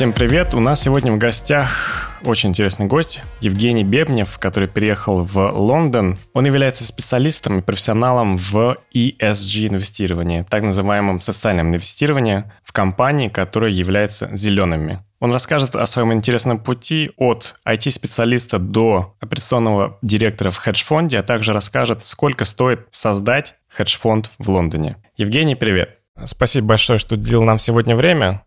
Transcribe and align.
Всем 0.00 0.14
привет! 0.14 0.54
У 0.54 0.60
нас 0.60 0.80
сегодня 0.80 1.12
в 1.12 1.18
гостях 1.18 2.10
очень 2.24 2.48
интересный 2.48 2.86
гость 2.86 3.20
Евгений 3.42 3.84
Бебнев, 3.84 4.38
который 4.38 4.66
переехал 4.66 5.24
в 5.24 5.50
Лондон. 5.50 6.16
Он 6.32 6.46
является 6.46 6.86
специалистом 6.86 7.58
и 7.58 7.60
профессионалом 7.62 8.38
в 8.38 8.78
ESG 8.94 9.68
инвестировании, 9.68 10.46
так 10.48 10.62
называемом 10.62 11.20
социальном 11.20 11.68
инвестировании 11.68 12.44
в 12.64 12.72
компании, 12.72 13.28
которые 13.28 13.76
являются 13.76 14.34
зелеными. 14.34 15.04
Он 15.18 15.34
расскажет 15.34 15.76
о 15.76 15.84
своем 15.84 16.14
интересном 16.14 16.60
пути 16.60 17.10
от 17.18 17.56
IT-специалиста 17.68 18.58
до 18.58 19.16
операционного 19.20 19.98
директора 20.00 20.50
в 20.50 20.56
хедж-фонде, 20.56 21.18
а 21.18 21.22
также 21.22 21.52
расскажет, 21.52 22.06
сколько 22.06 22.46
стоит 22.46 22.86
создать 22.90 23.56
хедж-фонд 23.68 24.30
в 24.38 24.48
Лондоне. 24.48 24.96
Евгений, 25.18 25.56
привет! 25.56 25.98
Спасибо 26.24 26.68
большое, 26.68 26.98
что 26.98 27.16
уделил 27.16 27.42
нам 27.42 27.58
сегодня 27.58 27.96
время. 27.96 28.42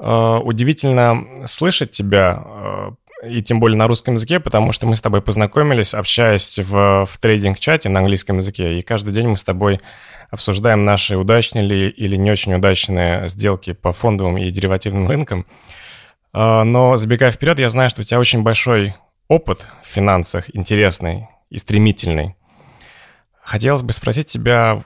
Э, 0.00 0.38
удивительно 0.42 1.44
слышать 1.46 1.90
тебя, 1.90 2.42
э, 2.44 2.90
и 3.28 3.42
тем 3.42 3.58
более 3.58 3.76
на 3.76 3.88
русском 3.88 4.14
языке, 4.14 4.38
потому 4.38 4.70
что 4.70 4.86
мы 4.86 4.94
с 4.94 5.00
тобой 5.00 5.20
познакомились, 5.22 5.92
общаясь 5.92 6.56
в, 6.58 7.04
в 7.04 7.18
трейдинг-чате 7.18 7.88
на 7.88 7.98
английском 7.98 8.38
языке, 8.38 8.78
и 8.78 8.82
каждый 8.82 9.12
день 9.12 9.26
мы 9.26 9.36
с 9.36 9.42
тобой 9.42 9.80
обсуждаем 10.30 10.84
наши 10.84 11.16
удачные 11.16 11.64
ли 11.64 11.88
или 11.88 12.14
не 12.14 12.30
очень 12.30 12.54
удачные 12.54 13.28
сделки 13.28 13.72
по 13.72 13.92
фондовым 13.92 14.38
и 14.38 14.50
деривативным 14.52 15.08
рынкам. 15.08 15.46
Э, 16.32 16.62
но 16.62 16.96
забегая 16.96 17.32
вперед, 17.32 17.58
я 17.58 17.68
знаю, 17.68 17.90
что 17.90 18.02
у 18.02 18.04
тебя 18.04 18.20
очень 18.20 18.42
большой 18.44 18.94
опыт 19.26 19.66
в 19.82 19.86
финансах, 19.86 20.44
интересный 20.54 21.26
и 21.50 21.58
стремительный. 21.58 22.36
Хотелось 23.42 23.82
бы 23.82 23.92
спросить 23.92 24.28
тебя, 24.28 24.84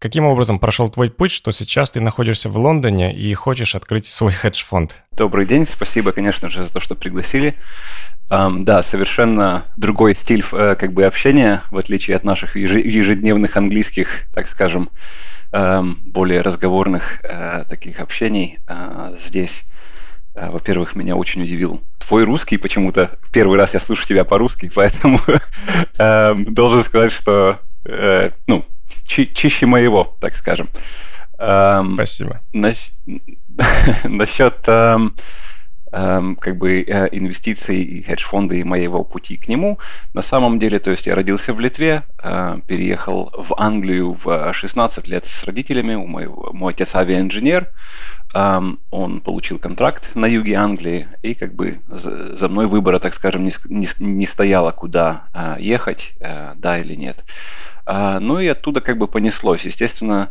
Каким 0.00 0.24
образом 0.24 0.58
прошел 0.58 0.88
твой 0.88 1.10
путь, 1.10 1.30
что 1.30 1.50
сейчас 1.50 1.90
ты 1.90 2.00
находишься 2.00 2.48
в 2.48 2.56
Лондоне 2.56 3.14
и 3.14 3.34
хочешь 3.34 3.74
открыть 3.74 4.06
свой 4.06 4.32
хедж-фонд? 4.32 5.04
Добрый 5.12 5.44
день, 5.44 5.66
спасибо, 5.66 6.12
конечно 6.12 6.48
же, 6.48 6.64
за 6.64 6.72
то, 6.72 6.80
что 6.80 6.94
пригласили. 6.94 7.54
Um, 8.30 8.64
да, 8.64 8.82
совершенно 8.82 9.66
другой 9.76 10.14
стиль 10.14 10.40
uh, 10.40 10.74
как 10.74 10.94
бы 10.94 11.04
общения, 11.04 11.64
в 11.70 11.76
отличие 11.76 12.16
от 12.16 12.24
наших 12.24 12.56
ежедневных 12.56 13.58
английских, 13.58 14.22
так 14.32 14.48
скажем, 14.48 14.88
более 15.52 16.40
разговорных 16.40 17.22
uh, 17.22 17.68
таких 17.68 18.00
общений. 18.00 18.58
Uh, 18.66 19.20
здесь, 19.22 19.64
во-первых, 20.34 20.94
меня 20.96 21.14
очень 21.14 21.42
удивил 21.42 21.82
твой 21.98 22.24
русский 22.24 22.56
почему-то. 22.56 23.18
Первый 23.32 23.58
раз 23.58 23.74
я 23.74 23.80
слышу 23.80 24.06
тебя 24.06 24.24
по-русски, 24.24 24.72
поэтому 24.74 25.20
должен 26.54 26.84
сказать, 26.84 27.12
что 27.12 27.60
ну, 28.46 28.64
чи- 29.10 29.26
чище 29.34 29.66
моего, 29.66 30.16
так 30.20 30.36
скажем. 30.36 30.68
Эм, 31.38 31.94
Спасибо. 31.94 32.40
Нас- 32.52 32.90
насчет 34.04 34.68
эм, 34.68 35.14
эм, 35.92 36.36
как 36.36 36.56
бы 36.58 36.82
э, 36.82 37.08
инвестиций 37.12 37.82
и 37.82 38.02
хедж-фонды 38.02 38.60
и 38.60 38.64
моего 38.64 39.02
пути 39.04 39.36
к 39.36 39.48
нему. 39.48 39.78
На 40.14 40.22
самом 40.22 40.58
деле, 40.58 40.78
то 40.78 40.90
есть 40.90 41.06
я 41.06 41.14
родился 41.14 41.52
в 41.52 41.60
Литве, 41.60 42.02
э, 42.22 42.58
переехал 42.66 43.32
в 43.36 43.54
Англию 43.58 44.12
в 44.12 44.52
16 44.52 45.08
лет 45.08 45.26
с 45.26 45.44
родителями. 45.44 45.94
У 45.94 46.06
моего, 46.06 46.50
мой 46.52 46.72
отец 46.72 46.94
авиаинженер. 46.94 47.66
Он 48.32 49.20
получил 49.20 49.58
контракт 49.58 50.14
на 50.14 50.26
юге 50.26 50.54
Англии, 50.54 51.08
и 51.22 51.34
как 51.34 51.54
бы 51.54 51.80
за, 51.88 52.48
мной 52.48 52.66
выбора, 52.66 52.98
так 52.98 53.14
скажем, 53.14 53.42
не, 53.42 53.52
не, 53.68 53.88
не 53.98 54.26
стояло, 54.26 54.70
куда 54.70 55.24
uh, 55.34 55.60
ехать, 55.60 56.14
uh, 56.20 56.54
да 56.56 56.78
или 56.78 56.94
нет. 56.94 57.24
А, 57.86 58.20
ну 58.20 58.38
и 58.38 58.46
оттуда 58.46 58.80
как 58.80 58.98
бы 58.98 59.08
понеслось. 59.08 59.64
Естественно, 59.64 60.30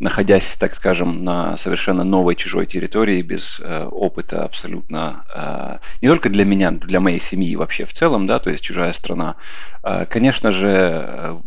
находясь, 0.00 0.56
так 0.56 0.74
скажем, 0.74 1.24
на 1.24 1.56
совершенно 1.56 2.04
новой 2.04 2.36
чужой 2.36 2.66
территории, 2.66 3.20
без 3.22 3.60
э, 3.60 3.84
опыта 3.84 4.44
абсолютно, 4.44 5.24
э, 5.34 5.78
не 6.02 6.08
только 6.08 6.28
для 6.28 6.44
меня, 6.44 6.70
для 6.70 7.00
моей 7.00 7.18
семьи 7.18 7.56
вообще 7.56 7.84
в 7.84 7.92
целом, 7.92 8.26
да, 8.26 8.38
то 8.38 8.48
есть 8.48 8.62
чужая 8.62 8.92
страна, 8.92 9.34
э, 9.82 10.06
конечно 10.08 10.52
же, 10.52 11.40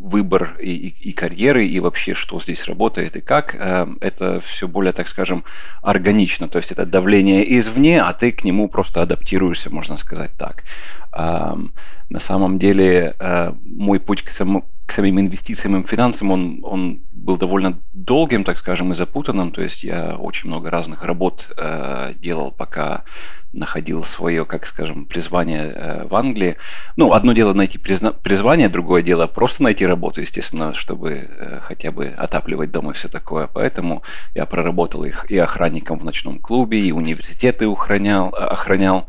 выбор 0.00 0.56
и, 0.60 0.72
и, 0.72 1.10
и 1.10 1.12
карьеры, 1.12 1.66
и 1.66 1.78
вообще, 1.80 2.14
что 2.14 2.40
здесь 2.40 2.66
работает 2.66 3.16
и 3.16 3.20
как, 3.20 3.54
э, 3.54 3.86
это 4.00 4.40
все 4.40 4.66
более, 4.66 4.92
так 4.92 5.08
скажем, 5.08 5.44
органично. 5.82 6.48
То 6.48 6.58
есть 6.58 6.72
это 6.72 6.86
давление 6.86 7.58
извне, 7.58 8.02
а 8.02 8.12
ты 8.12 8.32
к 8.32 8.44
нему 8.44 8.68
просто 8.68 9.02
адаптируешься, 9.02 9.70
можно 9.70 9.96
сказать 9.96 10.32
так. 10.38 10.64
На 12.10 12.18
самом 12.18 12.58
деле 12.58 13.14
э, 13.20 13.52
мой 13.64 14.00
путь 14.00 14.22
к, 14.22 14.30
самому, 14.30 14.64
к 14.90 14.92
самим 14.92 15.20
инвестициям 15.20 15.80
и 15.80 15.86
финансам, 15.86 16.32
он, 16.32 16.58
он 16.64 17.02
был 17.12 17.36
довольно 17.36 17.78
долгим, 17.92 18.42
так 18.42 18.58
скажем, 18.58 18.90
и 18.90 18.96
запутанным. 18.96 19.52
То 19.52 19.62
есть 19.62 19.84
я 19.84 20.16
очень 20.16 20.48
много 20.48 20.68
разных 20.68 21.04
работ 21.04 21.48
э, 21.56 22.12
делал, 22.16 22.50
пока 22.50 23.04
находил 23.52 24.02
свое, 24.02 24.44
как 24.44 24.66
скажем, 24.66 25.04
призвание 25.04 25.72
э, 25.72 26.06
в 26.08 26.16
Англии. 26.16 26.56
Ну, 26.96 27.12
одно 27.12 27.32
дело 27.34 27.52
найти 27.52 27.78
призна- 27.78 28.16
призвание, 28.20 28.68
другое 28.68 29.02
дело 29.02 29.28
просто 29.28 29.62
найти 29.62 29.86
работу, 29.86 30.22
естественно, 30.22 30.74
чтобы 30.74 31.28
э, 31.30 31.60
хотя 31.62 31.92
бы 31.92 32.06
отапливать 32.06 32.72
дом 32.72 32.90
и 32.90 32.94
все 32.94 33.06
такое. 33.08 33.46
Поэтому 33.46 34.02
я 34.34 34.44
проработал 34.44 35.04
их 35.04 35.30
и 35.30 35.38
охранником 35.38 36.00
в 36.00 36.04
ночном 36.04 36.40
клубе, 36.40 36.80
и 36.80 36.90
университеты 36.90 37.66
охранял, 37.66 38.34
охранял 38.34 39.06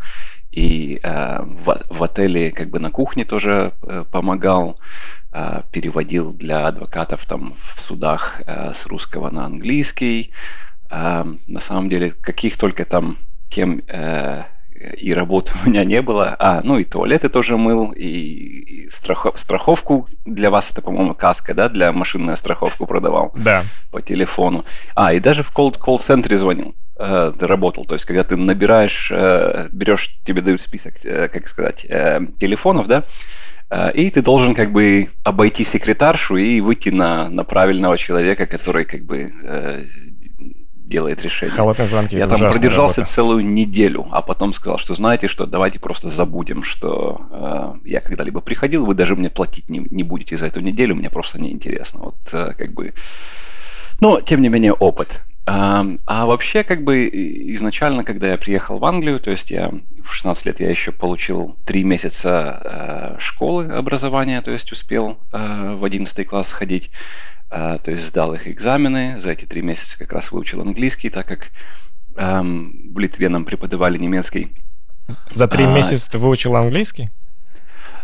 и 0.51 0.99
э, 1.01 1.41
в, 1.43 1.81
в 1.89 2.03
отеле 2.03 2.51
как 2.51 2.69
бы 2.69 2.79
на 2.79 2.91
кухне 2.91 3.25
тоже 3.25 3.73
э, 3.81 4.03
помогал, 4.11 4.79
э, 5.31 5.61
переводил 5.71 6.33
для 6.33 6.67
адвокатов 6.67 7.25
там 7.25 7.55
в 7.63 7.81
судах 7.81 8.41
э, 8.45 8.73
с 8.73 8.85
русского 8.85 9.29
на 9.29 9.45
английский. 9.45 10.31
Э, 10.89 11.23
на 11.47 11.59
самом 11.59 11.89
деле, 11.89 12.11
каких 12.11 12.57
только 12.57 12.85
там 12.85 13.17
тем 13.49 13.81
э, 13.87 14.43
и 14.97 15.13
работы 15.13 15.51
у 15.65 15.69
меня 15.69 15.83
не 15.83 16.01
было. 16.01 16.35
А, 16.39 16.61
ну 16.63 16.79
и 16.79 16.83
туалеты 16.83 17.29
тоже 17.29 17.57
мыл, 17.57 17.91
и, 17.91 18.05
и 18.05 18.89
страхов, 18.89 19.39
страховку 19.39 20.07
для 20.25 20.49
вас, 20.49 20.71
это, 20.71 20.81
по-моему, 20.81 21.13
каска, 21.13 21.53
да, 21.53 21.69
для 21.69 21.91
машинную 21.91 22.37
страховку 22.37 22.85
продавал. 22.85 23.31
Да. 23.35 23.63
По 23.91 24.01
телефону. 24.01 24.65
А, 24.95 25.13
и 25.13 25.19
даже 25.19 25.43
в 25.43 25.51
колл-центре 25.51 26.37
звонил 26.37 26.75
э, 26.97 27.33
ты 27.37 27.47
работал. 27.47 27.85
То 27.85 27.95
есть, 27.95 28.05
когда 28.05 28.23
ты 28.23 28.35
набираешь, 28.35 29.11
э, 29.11 29.67
берешь, 29.71 30.19
тебе 30.23 30.41
дают 30.41 30.61
список, 30.61 30.93
э, 31.03 31.27
как 31.27 31.47
сказать, 31.47 31.85
э, 31.89 32.21
телефонов, 32.39 32.87
да, 32.87 33.03
э, 33.69 33.91
и 33.93 34.09
ты 34.09 34.21
должен 34.21 34.53
как 34.53 34.71
бы 34.71 35.09
обойти 35.23 35.63
секретаршу 35.63 36.37
и 36.37 36.61
выйти 36.61 36.89
на, 36.89 37.29
на 37.29 37.43
правильного 37.43 37.97
человека, 37.97 38.45
который 38.45 38.85
как 38.85 39.03
бы 39.03 39.31
э, 39.43 39.85
делает 40.91 41.23
решение. 41.23 41.55
Холодные 41.55 41.87
звонки. 41.87 42.15
Я 42.15 42.27
там 42.27 42.37
продержался 42.37 43.01
работа. 43.01 43.15
целую 43.15 43.45
неделю, 43.45 44.07
а 44.11 44.21
потом 44.21 44.53
сказал, 44.53 44.77
что 44.77 44.93
знаете 44.93 45.27
что, 45.27 45.47
давайте 45.47 45.79
просто 45.79 46.09
забудем, 46.09 46.63
что 46.63 47.21
э, 47.31 47.89
я 47.89 48.01
когда-либо 48.01 48.41
приходил, 48.41 48.85
вы 48.85 48.93
даже 48.93 49.15
мне 49.15 49.31
платить 49.31 49.69
не, 49.69 49.79
не 49.89 50.03
будете 50.03 50.37
за 50.37 50.45
эту 50.45 50.59
неделю, 50.59 50.95
мне 50.95 51.09
просто 51.09 51.41
неинтересно. 51.41 52.01
Вот 52.01 52.17
э, 52.33 52.53
как 52.55 52.73
бы... 52.73 52.93
Но, 53.99 54.21
тем 54.21 54.41
не 54.41 54.49
менее, 54.49 54.73
опыт. 54.73 55.21
А, 55.47 55.85
а 56.05 56.25
вообще, 56.27 56.63
как 56.63 56.83
бы 56.83 57.07
изначально, 57.07 58.03
когда 58.03 58.29
я 58.29 58.37
приехал 58.37 58.77
в 58.77 58.85
Англию, 58.85 59.19
то 59.19 59.31
есть 59.31 59.49
я 59.49 59.71
в 60.03 60.13
16 60.13 60.45
лет 60.45 60.59
я 60.59 60.69
еще 60.69 60.91
получил 60.91 61.57
3 61.65 61.83
месяца 61.83 62.61
э, 62.63 63.19
школы 63.19 63.65
образования, 63.65 64.41
то 64.41 64.51
есть 64.51 64.71
успел 64.71 65.17
э, 65.31 65.75
в 65.75 65.83
11 65.83 66.27
класс 66.27 66.51
ходить, 66.51 66.91
то 67.51 67.91
есть 67.91 68.05
сдал 68.05 68.33
их 68.33 68.47
экзамены, 68.47 69.19
за 69.19 69.31
эти 69.31 69.45
3 69.45 69.61
месяца 69.61 69.97
как 69.97 70.13
раз 70.13 70.31
выучил 70.31 70.61
английский, 70.61 71.09
так 71.09 71.27
как 71.27 71.49
э, 72.15 72.41
в 72.41 72.97
Литве 72.97 73.29
нам 73.29 73.43
преподавали 73.43 73.97
немецкий. 73.97 74.55
За 75.33 75.47
3 75.47 75.65
а, 75.65 75.73
месяца 75.73 76.11
ты 76.11 76.17
выучил 76.17 76.55
английский? 76.55 77.09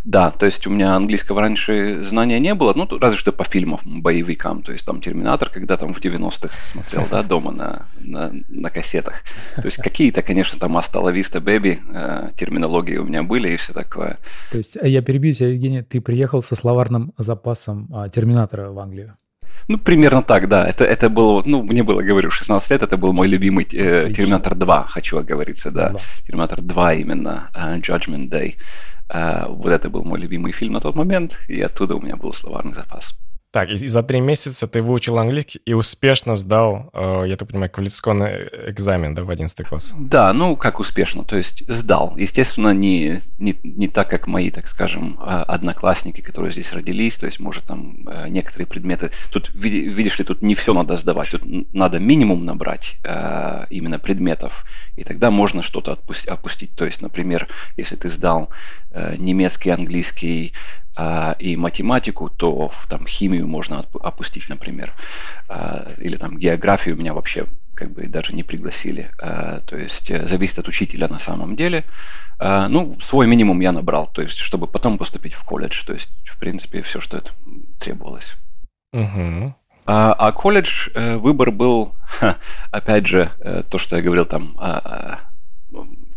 Да, 0.08 0.32
то 0.32 0.46
есть 0.46 0.66
у 0.66 0.70
меня 0.70 0.96
английского 0.96 1.42
раньше 1.42 2.02
знания 2.04 2.40
не 2.40 2.54
было, 2.56 2.74
ну, 2.74 2.88
разве 2.98 3.18
что 3.18 3.34
по 3.34 3.44
фильмам, 3.44 3.80
боевикам, 3.84 4.64
то 4.64 4.72
есть 4.72 4.86
там 4.86 5.02
«Терминатор», 5.02 5.50
когда 5.50 5.76
там 5.76 5.94
в 5.94 6.00
90-х 6.00 6.56
смотрел, 6.72 7.06
да, 7.12 7.24
дома 7.28 7.52
на, 7.52 7.88
на, 8.00 8.32
на 8.48 8.70
кассетах. 8.70 9.24
То 9.58 9.66
есть 9.66 9.78
какие-то, 9.78 10.22
конечно, 10.22 10.58
там 10.60 10.78
«Астала 10.78 11.10
Виста 11.10 11.42
Бэби», 11.42 11.82
э, 11.94 12.30
терминологии 12.38 12.96
у 12.96 13.04
меня 13.04 13.24
были 13.24 13.50
и 13.50 13.58
все 13.58 13.74
такое. 13.74 14.18
То 14.50 14.58
есть 14.60 14.78
э, 14.78 14.88
я 14.88 15.02
перебью 15.02 15.34
тебя, 15.34 15.50
Евгений, 15.50 15.82
ты 15.82 16.00
приехал 16.00 16.42
со 16.42 16.56
словарным 16.56 17.14
запасом 17.18 17.90
а, 17.94 18.08
«Терминатора» 18.08 18.72
в 18.72 18.80
Англию? 18.80 19.18
Ну, 19.68 19.78
примерно 19.78 20.22
так, 20.22 20.48
да. 20.48 20.66
Это, 20.66 20.86
это 20.86 21.10
было, 21.10 21.44
ну, 21.46 21.64
мне 21.64 21.84
было, 21.84 22.02
говорю, 22.02 22.32
16 22.32 22.72
лет, 22.72 22.84
это 22.84 22.98
был 22.98 23.14
мой 23.14 23.28
любимый 23.28 23.66
э, 23.66 24.12
Терминатор 24.14 24.56
2, 24.56 24.84
хочу 24.88 25.18
оговориться, 25.18 25.72
да. 25.72 25.90
2. 25.90 26.00
Терминатор 26.28 26.62
2 26.62 26.94
именно, 26.94 27.50
uh, 27.54 27.82
Judgment 27.82 28.30
Day. 28.30 28.56
Uh, 29.10 29.48
вот 29.50 29.72
это 29.72 29.90
был 29.90 30.04
мой 30.04 30.20
любимый 30.20 30.52
фильм 30.52 30.74
на 30.74 30.80
тот 30.80 30.96
момент, 30.96 31.40
и 31.48 31.62
оттуда 31.62 31.96
у 31.96 32.02
меня 32.02 32.16
был 32.16 32.34
словарный 32.34 32.74
запас. 32.74 33.16
Так, 33.52 33.72
и 33.72 33.88
за 33.88 34.04
три 34.04 34.20
месяца 34.20 34.68
ты 34.68 34.82
выучил 34.82 35.18
английский 35.18 35.62
и 35.66 35.72
успешно 35.74 36.36
сдал, 36.36 36.90
э, 36.94 37.24
я 37.28 37.38
так 37.38 37.48
понимаю, 37.48 37.72
квалификационный 37.72 38.50
экзамен, 38.68 39.16
да, 39.16 39.24
в 39.24 39.30
11 39.30 39.66
класс? 39.66 39.96
Да, 39.98 40.34
ну, 40.34 40.58
как 40.58 40.82
успешно, 40.82 41.24
то 41.24 41.38
есть 41.38 41.64
сдал. 41.70 42.14
Естественно, 42.18 42.74
не, 42.74 43.22
не, 43.40 43.56
не 43.64 43.88
так, 43.88 44.10
как 44.10 44.28
мои, 44.28 44.52
так 44.52 44.68
скажем, 44.68 45.18
а, 45.22 45.44
одноклассники, 45.44 46.20
которые 46.20 46.52
здесь 46.52 46.74
родились, 46.74 47.18
то 47.18 47.26
есть, 47.26 47.40
может, 47.40 47.64
там 47.64 48.06
э, 48.10 48.28
некоторые 48.28 48.68
предметы... 48.68 49.12
Тут, 49.32 49.50
видишь 49.54 50.20
ли, 50.20 50.26
тут 50.26 50.42
не 50.42 50.54
все 50.54 50.74
надо 50.74 50.98
сдавать, 50.98 51.32
тут 51.32 51.44
надо 51.74 52.00
минимум 52.00 52.44
набрать 52.44 52.98
э, 53.06 53.66
именно 53.70 53.98
предметов, 53.98 54.66
и 54.98 55.06
тогда 55.06 55.32
можно 55.32 55.62
что-то 55.62 55.98
опустить. 56.28 56.76
То 56.76 56.86
есть, 56.86 57.02
например, 57.02 57.48
если 57.78 57.96
ты 57.96 58.10
сдал 58.10 58.50
немецкий, 59.18 59.70
английский, 59.70 60.54
а, 60.98 61.36
и 61.38 61.56
математику, 61.56 62.30
то 62.30 62.72
там 62.90 63.06
химию 63.06 63.48
можно 63.48 63.86
опустить, 64.02 64.50
например, 64.50 64.94
а, 65.48 65.94
или 66.00 66.18
там 66.18 66.38
географию 66.38 66.96
меня 66.96 67.14
вообще 67.14 67.46
как 67.76 67.92
бы 67.92 68.08
даже 68.08 68.34
не 68.34 68.42
пригласили. 68.42 69.12
А, 69.22 69.62
то 69.62 69.78
есть 69.78 70.10
э, 70.10 70.26
зависит 70.26 70.58
от 70.58 70.68
учителя 70.68 71.08
на 71.08 71.20
самом 71.20 71.56
деле. 71.56 71.86
Ну, 72.40 72.98
свой 73.02 73.26
минимум 73.26 73.60
я 73.62 73.72
набрал, 73.72 74.12
то 74.14 74.22
есть 74.22 74.38
чтобы 74.38 74.68
потом 74.68 75.00
поступить 75.00 75.34
в 75.34 75.44
колледж. 75.44 75.84
То 75.86 75.94
есть, 75.94 76.12
в 76.26 76.38
принципе, 76.38 76.84
все, 76.84 77.02
что 77.02 77.18
это 77.18 77.32
требовалось. 77.80 78.36
Угу. 78.94 79.56
А, 79.90 80.14
а 80.14 80.32
колледж, 80.34 80.90
э, 80.94 81.16
выбор 81.16 81.52
был, 81.52 81.96
опять 82.72 83.08
же, 83.08 83.32
э, 83.40 83.64
то, 83.70 83.78
что 83.78 83.96
я 83.96 84.02
говорил 84.02 84.26
там, 84.26 84.58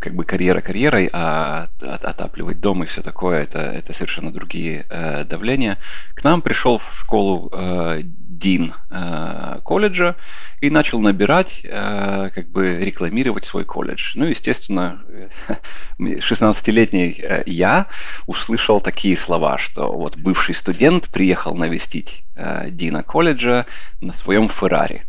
как 0.01 0.15
бы 0.15 0.25
карьера 0.25 0.61
карьерой, 0.61 1.09
а 1.13 1.67
отапливать 1.79 2.59
дом 2.59 2.83
и 2.83 2.87
все 2.87 3.03
такое, 3.03 3.43
это, 3.43 3.59
это 3.59 3.93
совершенно 3.93 4.33
другие 4.33 4.85
э, 4.89 5.23
давления. 5.25 5.77
К 6.15 6.23
нам 6.23 6.41
пришел 6.41 6.79
в 6.79 6.99
школу 6.99 7.49
э, 7.53 8.01
Дин 8.03 8.73
э, 8.89 9.59
колледжа 9.63 10.15
и 10.59 10.71
начал 10.71 10.99
набирать, 10.99 11.61
э, 11.63 12.31
как 12.33 12.47
бы 12.49 12.77
рекламировать 12.83 13.45
свой 13.45 13.63
колледж. 13.63 14.13
Ну, 14.15 14.25
естественно, 14.25 15.03
16-летний 15.99 17.21
э, 17.21 17.43
я 17.45 17.85
услышал 18.25 18.81
такие 18.81 19.15
слова, 19.15 19.59
что 19.59 19.91
вот 19.91 20.17
бывший 20.17 20.55
студент 20.55 21.09
приехал 21.09 21.53
навестить 21.53 22.23
э, 22.35 22.71
Дина 22.71 23.03
колледжа 23.03 23.67
на 24.01 24.13
своем 24.13 24.49
Феррари. 24.49 25.05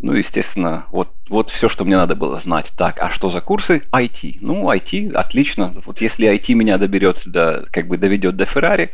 Ну, 0.00 0.12
естественно, 0.12 0.86
вот, 0.90 1.10
вот 1.28 1.50
все, 1.50 1.68
что 1.68 1.84
мне 1.84 1.96
надо 1.96 2.14
было 2.14 2.38
знать. 2.38 2.72
Так, 2.76 3.00
а 3.00 3.10
что 3.10 3.30
за 3.30 3.40
курсы? 3.40 3.82
IT. 3.90 4.38
Ну, 4.40 4.70
IT, 4.70 5.12
отлично. 5.12 5.74
Вот 5.84 6.00
если 6.00 6.32
IT 6.32 6.54
меня 6.54 6.78
доберется 6.78 7.30
до, 7.30 7.66
как 7.72 7.88
бы 7.88 7.96
доведет 7.96 8.36
до 8.36 8.44
Ferrari, 8.44 8.90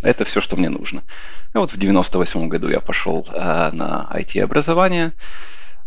это 0.00 0.24
все, 0.24 0.40
что 0.40 0.56
мне 0.56 0.68
нужно. 0.68 1.02
И 1.54 1.58
вот 1.58 1.72
в 1.72 1.76
98 1.76 2.48
году 2.48 2.68
я 2.68 2.80
пошел 2.80 3.26
э, 3.32 3.70
на 3.72 4.08
IT-образование. 4.12 5.12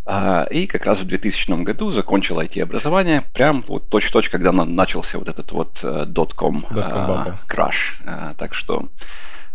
Э, 0.06 0.46
и 0.50 0.68
как 0.68 0.86
раз 0.86 1.00
в 1.00 1.06
2000 1.06 1.64
году 1.64 1.92
закончил 1.92 2.42
IT-образование, 2.42 3.24
прям 3.34 3.64
вот 3.68 3.88
точь-в-точь, 3.90 4.30
когда 4.30 4.52
начался 4.52 5.18
вот 5.18 5.30
этот 5.30 5.52
вот 5.54 5.80
э, 5.84 6.06
dot-com 6.08 6.66
э, 6.72 7.38
краш. 7.48 8.02
Э, 8.06 8.34
так 8.38 8.54
что 8.54 8.90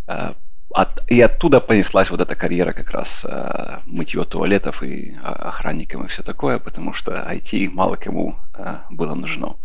э, 0.06 0.32
от, 0.74 1.02
и 1.10 1.20
оттуда 1.20 1.60
понеслась 1.60 2.10
вот 2.10 2.20
эта 2.20 2.34
карьера 2.34 2.72
как 2.72 2.90
раз 2.90 3.24
э, 3.24 3.78
мытье 3.86 4.24
туалетов 4.24 4.82
и 4.82 5.12
э, 5.12 5.18
охранником 5.20 6.04
и 6.04 6.08
все 6.08 6.22
такое, 6.22 6.58
потому 6.58 6.92
что 6.92 7.12
IT 7.12 7.70
мало 7.70 7.96
кому 7.96 8.36
э, 8.54 8.76
было 8.90 9.14
нужно. 9.14 9.56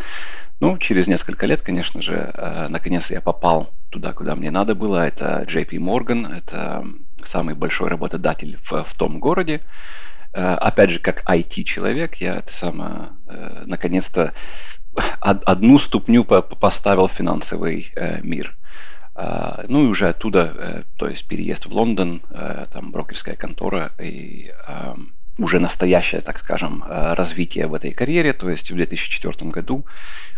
Ну, 0.60 0.78
через 0.78 1.08
несколько 1.08 1.46
лет, 1.46 1.62
конечно 1.62 2.02
же, 2.02 2.32
э, 2.34 2.68
наконец 2.70 3.12
я 3.12 3.22
попал 3.22 3.74
туда, 3.90 4.14
куда 4.14 4.36
мне 4.36 4.52
надо 4.52 4.76
было. 4.76 5.08
Это 5.08 5.44
JP 5.44 5.70
Morgan, 5.78 6.36
это 6.36 6.86
самый 7.24 7.56
большой 7.56 7.90
работодатель 7.90 8.58
в, 8.64 8.84
в 8.84 8.98
том 8.98 9.20
городе. 9.20 9.62
Э, 10.34 10.54
опять 10.56 10.90
же, 10.90 11.00
как 11.00 11.24
IT-человек, 11.30 12.16
я 12.16 12.38
это 12.38 12.52
самое, 12.52 13.10
э, 13.28 13.64
наконец-то 13.66 14.34
одну 15.22 15.78
ступню 15.78 16.24
поставил 16.24 17.08
финансовый 17.08 17.92
э, 17.96 18.20
мир. 18.22 18.58
А, 19.20 19.66
ну 19.68 19.86
и 19.86 19.88
уже 19.88 20.10
оттуда, 20.10 20.54
э, 20.56 20.84
то 20.96 21.08
есть 21.08 21.28
переезд 21.28 21.66
в 21.66 21.74
Лондон, 21.74 22.22
э, 22.30 22.68
там 22.72 22.92
брокерская 22.92 23.36
контора 23.36 23.92
и 24.00 24.52
уже 25.40 25.60
настоящее, 25.60 26.22
так 26.22 26.38
скажем, 26.38 26.84
э, 26.88 27.14
развитие 27.14 27.66
в 27.66 27.74
этой 27.74 27.92
карьере. 27.92 28.34
То 28.34 28.50
есть 28.50 28.70
в 28.70 28.76
2004 28.76 29.50
году, 29.50 29.86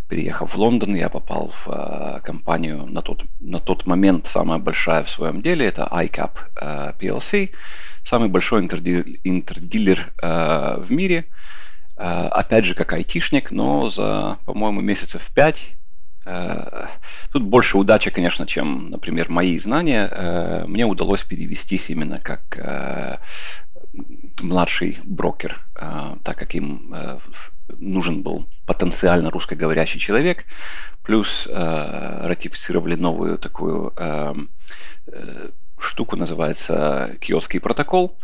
переехав 0.07 0.53
в 0.53 0.57
Лондон, 0.57 0.95
я 0.95 1.09
попал 1.09 1.53
в 1.65 2.21
компанию 2.23 2.85
на 2.85 3.01
тот, 3.01 3.25
на 3.41 3.59
тот 3.59 3.85
момент 3.85 4.27
самая 4.27 4.59
большая 4.59 5.03
в 5.03 5.09
своем 5.09 5.41
деле, 5.41 5.65
это 5.65 5.87
iCap 5.91 6.31
PLC, 6.99 7.51
самый 8.03 8.29
большой 8.29 8.61
интердилер 8.61 10.13
в 10.21 10.87
мире. 10.89 11.25
Опять 11.95 12.65
же, 12.65 12.75
как 12.75 12.93
айтишник, 12.93 13.51
но 13.51 13.89
за, 13.89 14.37
по-моему, 14.45 14.81
месяцев 14.81 15.29
пять 15.33 15.78
тут 17.31 17.43
больше 17.43 17.77
удачи, 17.77 18.11
конечно, 18.11 18.45
чем, 18.45 18.89
например, 18.89 19.29
мои 19.29 19.57
знания. 19.57 20.09
Э, 20.11 20.65
мне 20.67 20.85
удалось 20.85 21.23
перевестись 21.23 21.89
именно 21.89 22.19
как 22.19 22.57
э, 22.57 23.17
младший 24.41 24.99
брокер, 25.03 25.65
так 26.23 26.37
как 26.37 26.55
им 26.55 26.95
нужен 27.79 28.21
был 28.21 28.47
потенциально 28.65 29.29
русскоговорящий 29.29 29.99
человек, 29.99 30.45
плюс 31.03 31.47
ратифицировали 31.51 32.95
новую 32.95 33.37
такую 33.37 33.93
штуку, 35.79 36.15
называется 36.15 37.15
киоский 37.19 37.59
протокол, 37.59 38.17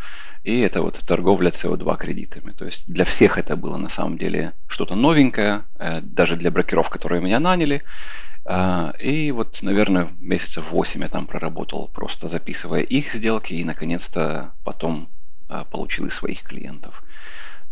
и 0.43 0.59
это 0.59 0.81
вот 0.81 0.99
торговля 1.05 1.49
CO2 1.49 1.97
кредитами. 1.97 2.51
То 2.51 2.65
есть 2.65 2.83
для 2.87 3.03
всех 3.05 3.37
это 3.37 3.55
было 3.55 3.77
на 3.77 3.89
самом 3.89 4.17
деле 4.17 4.53
что-то 4.67 4.95
новенькое, 4.95 5.63
э, 5.79 6.01
даже 6.01 6.35
для 6.35 6.51
брокеров, 6.51 6.89
которые 6.89 7.21
меня 7.21 7.39
наняли. 7.39 7.83
А, 8.47 8.93
и 8.99 9.31
вот, 9.31 9.63
наверное, 9.63 10.09
месяцев 10.19 10.71
8 10.71 11.01
я 11.01 11.09
там 11.09 11.25
проработал, 11.25 11.87
просто 11.87 12.27
записывая 12.27 12.81
их 12.81 13.13
сделки, 13.13 13.53
и 13.53 13.63
наконец-то 13.63 14.53
потом 14.63 15.09
а, 15.49 15.63
получил 15.63 16.05
и 16.05 16.11
своих 16.11 16.43
клиентов. 16.43 17.03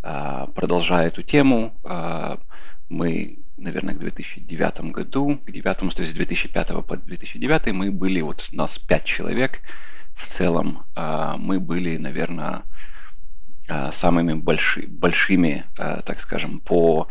А, 0.01 0.47
продолжая 0.47 1.07
эту 1.07 1.21
тему, 1.21 1.75
мы, 2.89 3.37
наверное, 3.63 3.95
к 3.95 3.99
2009 3.99 4.91
году, 4.91 5.39
к 5.45 5.51
9, 5.51 5.77
то 5.77 6.01
есть 6.01 6.11
с 6.11 6.15
2005 6.15 6.85
по 6.85 6.97
2009 6.97 7.73
мы 7.73 7.91
были, 7.91 8.21
вот 8.21 8.49
нас 8.51 8.77
5 8.77 9.03
человек, 9.05 9.61
в 10.15 10.27
целом 10.27 10.85
а, 10.95 11.37
мы 11.37 11.59
были, 11.59 11.97
наверное, 11.97 12.63
а, 13.67 13.91
самыми 13.91 14.33
больши, 14.33 14.85
большими, 14.87 15.65
а, 15.77 16.01
так 16.01 16.19
скажем, 16.19 16.59
по 16.59 17.07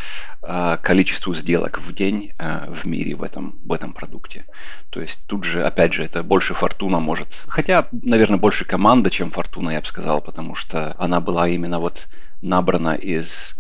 количеству 0.83 1.35
сделок 1.35 1.79
в 1.79 1.95
день 1.95 2.33
в 2.37 2.85
мире 2.85 3.15
в 3.15 3.23
этом, 3.23 3.61
в 3.65 3.73
этом 3.73 3.93
продукте. 3.93 4.45
То 4.91 5.01
есть 5.01 5.25
тут 5.29 5.45
же, 5.45 5.65
опять 5.65 5.93
же, 5.93 6.03
это 6.03 6.25
больше 6.25 6.53
фортуна 6.53 6.99
может, 6.99 7.45
хотя, 7.47 7.87
наверное, 7.93 8.39
больше 8.39 8.65
команда, 8.65 9.09
чем 9.09 9.31
фортуна, 9.31 9.71
я 9.71 9.81
бы 9.81 9.87
сказал, 9.87 10.21
потому 10.21 10.57
что 10.57 10.97
она 10.99 11.21
была 11.21 11.47
именно 11.47 11.79
вот 11.79 12.09
набрана 12.41 12.95
из 12.95 13.55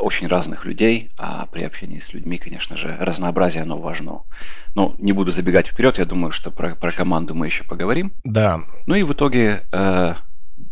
очень 0.00 0.28
разных 0.28 0.64
людей, 0.64 1.10
а 1.18 1.46
при 1.46 1.62
общении 1.62 2.00
с 2.00 2.14
людьми, 2.14 2.38
конечно 2.38 2.76
же, 2.76 2.96
разнообразие, 2.98 3.62
оно 3.62 3.78
важно. 3.78 4.20
Но 4.74 4.94
не 4.98 5.12
буду 5.12 5.30
забегать 5.30 5.66
вперед, 5.66 5.98
я 5.98 6.04
думаю, 6.04 6.32
что 6.32 6.50
про, 6.50 6.74
про 6.74 6.90
команду 6.90 7.34
мы 7.34 7.46
еще 7.46 7.64
поговорим. 7.64 8.12
Да. 8.24 8.62
Ну 8.86 8.94
и 8.94 9.02
в 9.02 9.12
итоге 9.12 9.64
э, 9.72 10.14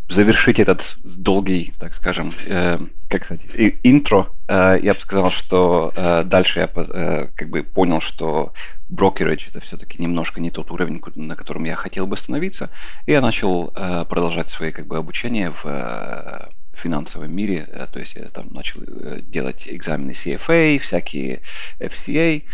завершить 0.09 0.61
этот 0.61 0.97
долгий, 1.03 1.75
так 1.79 1.95
скажем, 1.95 2.33
э, 2.47 2.79
как 3.09 3.25
сказать, 3.25 3.45
интро, 3.83 4.29
э, 4.49 4.79
я 4.83 4.95
бы 4.95 5.01
сказал, 5.01 5.31
что 5.31 5.93
э, 5.97 6.23
дальше 6.25 6.61
я 6.61 6.71
э, 6.75 7.29
как 7.35 7.49
бы 7.49 7.63
понял, 7.63 8.01
что 8.01 8.53
брокеридж 8.89 9.49
это 9.49 9.61
все-таки 9.61 10.01
немножко 10.01 10.41
не 10.41 10.51
тот 10.51 10.71
уровень, 10.71 11.03
на 11.17 11.35
котором 11.35 11.65
я 11.65 11.75
хотел 11.75 12.07
бы 12.07 12.15
остановиться, 12.15 12.71
и 13.07 13.13
я 13.13 13.21
начал 13.21 13.73
э, 13.75 14.05
продолжать 14.09 14.49
свои 14.49 14.71
как 14.71 14.87
бы 14.87 14.97
обучение 14.97 15.51
в 15.51 15.65
э, 15.65 16.49
финансовом 16.79 17.35
мире, 17.35 17.69
э, 17.71 17.87
то 17.93 17.99
есть 17.99 18.17
я 18.17 18.25
там 18.25 18.49
начал 18.51 18.83
э, 18.83 19.21
делать 19.23 19.67
экзамены 19.67 20.13
CFA, 20.13 20.79
всякие 20.79 21.43
FCA, 21.79 22.45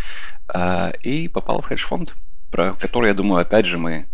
э, 0.55 0.93
и 1.02 1.29
попал 1.29 1.61
в 1.61 1.67
хедж-фонд, 1.67 2.14
про 2.50 2.75
который, 2.75 3.09
я 3.09 3.14
думаю, 3.14 3.43
опять 3.43 3.67
же 3.67 3.79
мы 3.79 4.07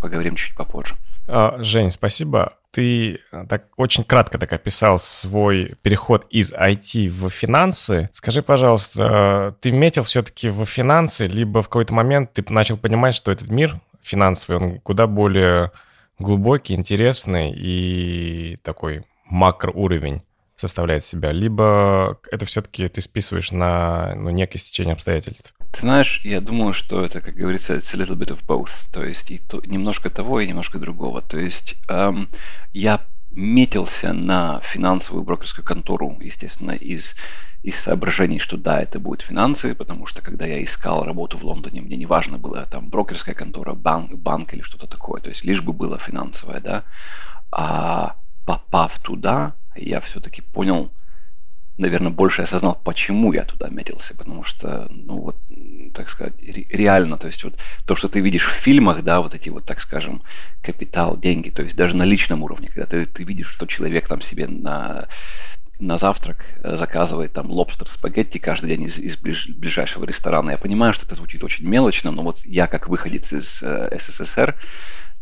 поговорим 0.00 0.36
чуть 0.36 0.54
попозже. 0.54 0.94
А, 1.26 1.56
Жень, 1.58 1.90
спасибо. 1.90 2.54
Ты 2.70 3.20
так 3.48 3.64
очень 3.76 4.04
кратко 4.04 4.38
так 4.38 4.52
описал 4.52 4.98
свой 5.00 5.74
переход 5.82 6.24
из 6.30 6.52
IT 6.52 7.08
в 7.08 7.28
финансы. 7.30 8.10
Скажи, 8.12 8.42
пожалуйста, 8.42 9.56
ты 9.60 9.72
метил 9.72 10.04
все-таки 10.04 10.50
в 10.50 10.64
финансы, 10.66 11.26
либо 11.26 11.62
в 11.62 11.68
какой-то 11.68 11.94
момент 11.94 12.32
ты 12.32 12.44
начал 12.48 12.76
понимать, 12.76 13.14
что 13.14 13.32
этот 13.32 13.48
мир 13.48 13.74
финансовый, 14.02 14.56
он 14.58 14.80
куда 14.80 15.08
более 15.08 15.72
глубокий, 16.18 16.74
интересный 16.74 17.52
и 17.56 18.58
такой 18.62 19.02
макроуровень. 19.26 20.22
составляет 20.56 21.04
себя, 21.04 21.32
либо 21.32 22.18
это 22.30 22.46
все-таки 22.46 22.88
ты 22.88 23.02
списываешь 23.02 23.52
на 23.52 24.14
ну, 24.14 24.30
некое 24.30 24.58
стечение 24.58 24.94
обстоятельств? 24.94 25.52
Ты 25.70 25.80
знаешь, 25.80 26.22
я 26.24 26.40
думаю, 26.40 26.72
что 26.72 27.04
это, 27.04 27.20
как 27.20 27.34
говорится, 27.34 27.74
it's 27.74 27.94
a 27.94 28.02
little 28.02 28.16
bit 28.16 28.28
of 28.28 28.40
both. 28.46 28.70
То 28.90 29.04
есть 29.04 29.30
и 29.30 29.36
то, 29.36 29.60
немножко 29.66 30.08
того, 30.08 30.40
и 30.40 30.48
немножко 30.48 30.78
другого. 30.78 31.20
То 31.20 31.38
есть 31.38 31.76
эм, 31.88 32.30
я 32.72 33.02
метился 33.30 34.14
на 34.14 34.60
финансовую 34.60 35.24
брокерскую 35.24 35.64
контору, 35.64 36.18
естественно, 36.22 36.72
из, 36.72 37.14
из 37.62 37.78
соображений, 37.78 38.38
что 38.38 38.56
да, 38.56 38.80
это 38.80 38.98
будет 38.98 39.20
финансы, 39.20 39.74
потому 39.74 40.06
что 40.06 40.22
когда 40.22 40.46
я 40.46 40.64
искал 40.64 41.04
работу 41.04 41.36
в 41.36 41.44
Лондоне, 41.44 41.82
мне 41.82 41.96
не 41.96 42.06
важно 42.06 42.38
было 42.38 42.64
там 42.64 42.88
брокерская 42.88 43.34
контора, 43.34 43.74
банк, 43.74 44.14
банк 44.14 44.54
или 44.54 44.62
что-то 44.62 44.86
такое, 44.86 45.20
то 45.20 45.28
есть 45.28 45.44
лишь 45.44 45.60
бы 45.60 45.74
было 45.74 45.98
финансовое, 45.98 46.60
да. 46.60 46.84
А 47.52 48.16
попав 48.46 48.98
туда, 49.00 49.54
я 49.74 50.00
все-таки 50.00 50.40
понял, 50.40 50.90
наверное, 51.76 52.10
больше 52.10 52.42
осознал, 52.42 52.80
почему 52.82 53.32
я 53.32 53.44
туда 53.44 53.68
метился, 53.68 54.16
потому 54.16 54.44
что, 54.44 54.86
ну 54.90 55.18
вот, 55.18 55.36
так 55.92 56.08
сказать, 56.08 56.34
реально, 56.38 57.18
то 57.18 57.26
есть 57.26 57.44
вот 57.44 57.58
то, 57.84 57.96
что 57.96 58.08
ты 58.08 58.20
видишь 58.20 58.46
в 58.46 58.52
фильмах, 58.52 59.02
да, 59.02 59.20
вот 59.20 59.34
эти 59.34 59.50
вот, 59.50 59.64
так 59.66 59.80
скажем, 59.80 60.22
капитал, 60.62 61.18
деньги, 61.18 61.50
то 61.50 61.62
есть 61.62 61.76
даже 61.76 61.96
на 61.96 62.04
личном 62.04 62.42
уровне, 62.42 62.68
когда 62.68 62.86
ты, 62.86 63.04
ты 63.04 63.24
видишь, 63.24 63.48
что 63.48 63.66
человек 63.66 64.08
там 64.08 64.22
себе 64.22 64.46
на 64.46 65.08
на 65.78 65.98
завтрак 65.98 66.58
заказывает 66.62 67.34
там 67.34 67.50
лобстер 67.50 67.86
спагетти 67.86 68.38
каждый 68.38 68.68
день 68.68 68.84
из, 68.84 68.98
из 68.98 69.18
ближ, 69.18 69.48
ближайшего 69.48 70.04
ресторана. 70.04 70.50
Я 70.50 70.58
понимаю, 70.58 70.94
что 70.94 71.04
это 71.04 71.14
звучит 71.14 71.44
очень 71.44 71.66
мелочно, 71.66 72.10
но 72.10 72.22
вот 72.22 72.40
я 72.46 72.66
как 72.66 72.88
выходец 72.88 73.32
из 73.32 73.62
э, 73.62 73.94
СССР, 73.98 74.56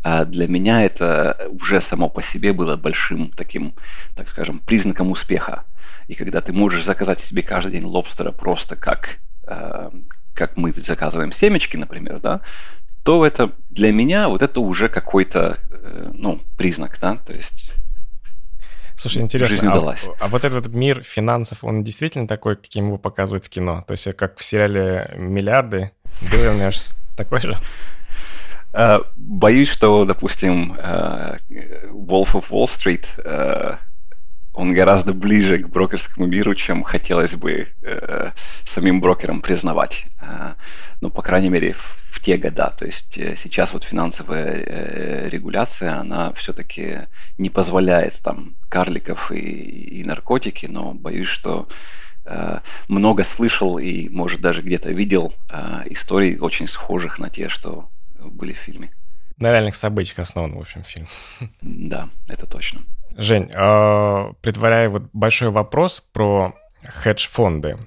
а 0.07 0.23
для 0.23 0.47
меня 0.47 0.83
это 0.83 1.49
уже 1.49 1.81
само 1.81 2.09
по 2.09 2.21
себе 2.21 2.53
было 2.53 2.75
большим 2.75 3.31
таким, 3.31 3.73
так 4.13 4.29
скажем, 4.29 4.59
признаком 4.59 5.09
успеха. 5.09 5.63
И 6.07 6.13
когда 6.13 6.41
ты 6.41 6.53
можешь 6.53 6.85
заказать 6.85 7.19
себе 7.19 7.41
каждый 7.41 7.71
день 7.71 7.85
лобстера 7.85 8.31
просто 8.31 8.75
как, 8.75 9.17
э, 9.47 9.89
как 10.35 10.57
мы 10.57 10.71
заказываем 10.73 11.31
семечки, 11.31 11.75
например, 11.75 12.19
да, 12.19 12.41
то 13.03 13.25
это 13.25 13.53
для 13.71 13.91
меня 13.91 14.29
вот 14.29 14.43
это 14.43 14.59
уже 14.59 14.89
какой-то 14.89 15.57
э, 15.71 16.11
ну, 16.13 16.39
признак, 16.55 16.99
да, 17.01 17.15
то 17.25 17.33
есть 17.33 17.73
Слушай, 18.93 19.23
интересно, 19.23 19.73
а, 19.73 19.95
а 20.19 20.27
вот 20.27 20.45
этот 20.45 20.67
мир 20.67 21.01
финансов, 21.01 21.63
он 21.63 21.83
действительно 21.83 22.27
такой, 22.27 22.57
каким 22.57 22.85
его 22.87 22.99
показывают 22.99 23.43
в 23.43 23.49
кино? 23.49 23.83
То 23.87 23.93
есть 23.93 24.15
как 24.15 24.37
в 24.37 24.43
сериале 24.43 25.15
«Миллиарды», 25.17 25.93
«Billionaires», 26.21 26.93
такой 27.17 27.41
же? 27.41 27.57
Э, 28.75 28.99
боюсь, 29.15 29.69
что, 29.69 30.03
допустим, 30.03 30.75
э, 30.77 31.37
Wolf 31.93 32.33
of 32.33 32.49
Wall 32.49 32.65
Street, 32.65 33.05
э, 33.23 33.77
он 34.53 34.73
гораздо 34.73 35.13
ближе 35.13 35.59
к 35.59 35.69
брокерскому 35.69 36.27
миру, 36.27 36.55
чем 36.55 36.83
хотелось 36.83 37.35
бы 37.35 37.67
самим 38.63 39.01
брокерам 39.01 39.41
признавать. 39.41 40.05
Ну, 41.01 41.09
по 41.09 41.21
крайней 41.21 41.49
мере, 41.49 41.73
в 41.73 42.21
те 42.21 42.37
года. 42.37 42.73
То 42.77 42.85
есть 42.85 43.15
сейчас 43.15 43.73
вот 43.73 43.83
финансовая 43.83 45.27
регуляция, 45.27 45.99
она 45.99 46.31
все-таки 46.31 46.99
не 47.37 47.49
позволяет 47.49 48.21
там 48.23 48.55
карликов 48.69 49.29
и, 49.29 49.39
и 49.39 50.05
наркотики, 50.05 50.67
но 50.67 50.93
боюсь, 50.93 51.27
что 51.27 51.67
много 52.87 53.25
слышал 53.25 53.77
и, 53.77 54.07
может, 54.07 54.39
даже 54.39 54.61
где-то 54.61 54.89
видел 54.89 55.33
историй 55.87 56.37
очень 56.37 56.67
схожих 56.67 57.19
на 57.19 57.29
те, 57.29 57.49
что 57.49 57.89
были 58.31 58.53
в 58.53 58.57
фильме. 58.57 58.91
На 59.37 59.51
реальных 59.51 59.75
событиях 59.75 60.19
основан, 60.19 60.55
в 60.55 60.59
общем, 60.59 60.83
фильм. 60.83 61.07
Да, 61.61 62.09
это 62.27 62.47
точно. 62.47 62.81
Жень, 63.17 63.51
э, 63.53 64.33
предваряя 64.41 64.89
вот 64.89 65.03
большой 65.13 65.49
вопрос 65.49 65.99
про 65.99 66.53
хедж-фонды, 66.83 67.77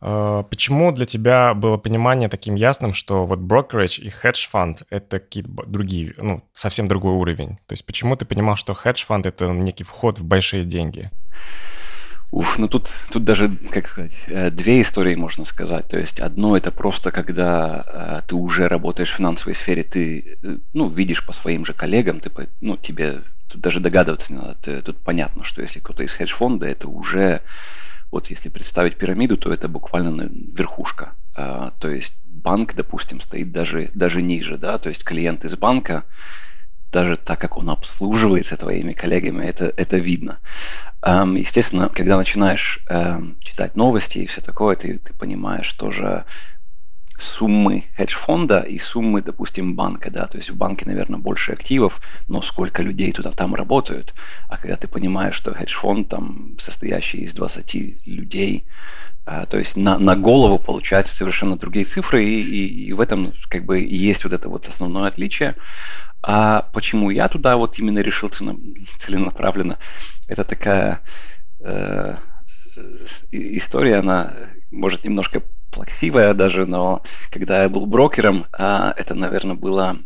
э, 0.00 0.44
почему 0.50 0.92
для 0.92 1.06
тебя 1.06 1.54
было 1.54 1.76
понимание 1.78 2.28
таким 2.28 2.54
ясным, 2.54 2.94
что 2.94 3.24
вот 3.24 3.38
brokerage 3.38 4.00
и 4.00 4.10
хедж-фонд— 4.10 4.82
это 4.90 5.18
какие-то 5.18 5.50
другие, 5.66 6.14
ну, 6.18 6.42
совсем 6.52 6.88
другой 6.88 7.12
уровень? 7.12 7.56
То 7.66 7.72
есть 7.72 7.86
почему 7.86 8.16
ты 8.16 8.24
понимал, 8.24 8.56
что 8.56 8.74
хедж-фонд— 8.74 9.26
это 9.26 9.48
некий 9.48 9.84
вход 9.84 10.18
в 10.18 10.24
большие 10.24 10.64
деньги? 10.64 11.10
Уф, 12.32 12.58
ну 12.58 12.68
тут, 12.68 12.90
тут 13.10 13.24
даже, 13.24 13.56
как 13.70 13.86
сказать, 13.86 14.12
э, 14.26 14.50
две 14.50 14.80
истории 14.80 15.14
можно 15.14 15.44
сказать. 15.44 15.88
То 15.88 15.98
есть 15.98 16.20
одно 16.20 16.56
это 16.56 16.70
просто, 16.70 17.10
когда 17.10 17.84
э, 17.86 18.22
ты 18.26 18.34
уже 18.34 18.68
работаешь 18.68 19.12
в 19.12 19.16
финансовой 19.16 19.54
сфере, 19.54 19.84
ты, 19.84 20.38
э, 20.42 20.58
ну, 20.72 20.88
видишь 20.88 21.24
по 21.24 21.32
своим 21.32 21.64
же 21.64 21.72
коллегам, 21.72 22.20
ты, 22.20 22.30
ну, 22.60 22.76
тебе 22.76 23.22
тут 23.48 23.60
даже 23.60 23.80
догадываться 23.80 24.32
не 24.32 24.38
надо. 24.40 24.56
Ты, 24.60 24.82
тут 24.82 24.98
понятно, 24.98 25.44
что 25.44 25.62
если 25.62 25.80
кто-то 25.80 26.02
из 26.02 26.12
хедж-фонда, 26.12 26.66
это 26.66 26.88
уже, 26.88 27.42
вот 28.10 28.28
если 28.28 28.48
представить 28.48 28.96
пирамиду, 28.96 29.36
то 29.36 29.52
это 29.52 29.68
буквально 29.68 30.28
верхушка. 30.30 31.14
А, 31.36 31.72
то 31.78 31.88
есть 31.88 32.16
банк, 32.24 32.74
допустим, 32.74 33.20
стоит 33.20 33.52
даже, 33.52 33.90
даже 33.94 34.20
ниже, 34.20 34.58
да, 34.58 34.78
то 34.78 34.88
есть 34.88 35.04
клиент 35.04 35.44
из 35.44 35.56
банка, 35.56 36.04
даже 36.92 37.16
так, 37.16 37.40
как 37.40 37.56
он 37.56 37.70
обслуживается 37.70 38.56
твоими 38.56 38.92
коллегами, 38.92 39.44
это, 39.44 39.72
это 39.76 39.96
видно. 39.96 40.38
Um, 41.02 41.38
естественно, 41.38 41.88
когда 41.88 42.16
начинаешь 42.16 42.80
um, 42.90 43.36
читать 43.40 43.76
новости 43.76 44.18
и 44.18 44.26
все 44.26 44.40
такое, 44.40 44.76
ты, 44.76 44.98
ты 44.98 45.12
понимаешь 45.14 45.72
тоже 45.72 46.24
суммы 47.18 47.84
хедж-фонда 47.96 48.60
и 48.60 48.78
суммы, 48.78 49.22
допустим, 49.22 49.74
банка, 49.74 50.10
да, 50.10 50.26
то 50.26 50.36
есть 50.36 50.50
в 50.50 50.56
банке, 50.56 50.86
наверное, 50.86 51.18
больше 51.18 51.52
активов, 51.52 52.00
но 52.28 52.42
сколько 52.42 52.82
людей 52.82 53.12
туда 53.12 53.30
там 53.32 53.54
работают, 53.54 54.14
а 54.48 54.56
когда 54.56 54.76
ты 54.76 54.88
понимаешь, 54.88 55.34
что 55.34 55.54
хедж-фонд 55.54 56.08
там 56.08 56.56
состоящий 56.58 57.18
из 57.18 57.34
20 57.34 58.06
людей, 58.06 58.66
а, 59.24 59.46
то 59.46 59.58
есть 59.58 59.76
на, 59.76 59.98
на 59.98 60.14
голову 60.14 60.58
получаются 60.58 61.14
совершенно 61.14 61.56
другие 61.56 61.84
цифры, 61.84 62.24
и, 62.24 62.40
и, 62.40 62.86
и 62.86 62.92
в 62.92 63.00
этом 63.00 63.32
как 63.48 63.64
бы 63.64 63.80
есть 63.80 64.24
вот 64.24 64.32
это 64.32 64.48
вот 64.48 64.68
основное 64.68 65.08
отличие. 65.08 65.56
А 66.22 66.62
почему 66.72 67.10
я 67.10 67.28
туда 67.28 67.56
вот 67.56 67.78
именно 67.78 68.00
решил 68.00 68.28
целенаправленно? 68.28 69.78
Это 70.28 70.44
такая 70.44 71.00
э, 71.60 72.16
история, 73.30 73.96
она 73.96 74.32
может 74.70 75.04
немножко 75.04 75.42
плаксивая 75.76 76.34
даже, 76.34 76.66
но 76.66 77.02
когда 77.30 77.62
я 77.62 77.68
был 77.68 77.86
брокером, 77.86 78.46
э, 78.58 78.92
это, 78.96 79.14
наверное, 79.14 79.56
было 79.56 79.98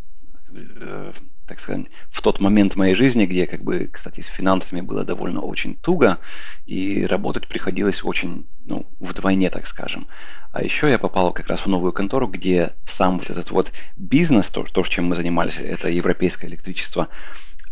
э, 0.53 1.13
так 1.47 1.59
сказать, 1.59 1.87
в 2.09 2.21
тот 2.21 2.39
момент 2.39 2.77
моей 2.77 2.95
жизни, 2.95 3.25
где, 3.25 3.45
как 3.45 3.61
бы, 3.61 3.89
кстати, 3.91 4.21
с 4.21 4.27
финансами 4.27 4.79
было 4.79 5.03
довольно 5.03 5.41
очень 5.41 5.75
туго, 5.75 6.19
и 6.65 7.05
работать 7.05 7.47
приходилось 7.47 8.05
очень, 8.05 8.47
ну, 8.65 8.85
вдвойне, 8.99 9.49
так 9.49 9.67
скажем. 9.67 10.07
А 10.53 10.63
еще 10.63 10.89
я 10.89 10.97
попал 10.97 11.33
как 11.33 11.47
раз 11.47 11.61
в 11.61 11.67
новую 11.67 11.91
контору, 11.91 12.27
где 12.27 12.73
сам 12.85 13.17
вот 13.17 13.29
этот 13.29 13.51
вот 13.51 13.73
бизнес, 13.97 14.49
то, 14.49 14.63
то 14.63 14.83
чем 14.83 15.05
мы 15.05 15.17
занимались, 15.17 15.57
это 15.57 15.89
европейское 15.89 16.49
электричество, 16.49 17.07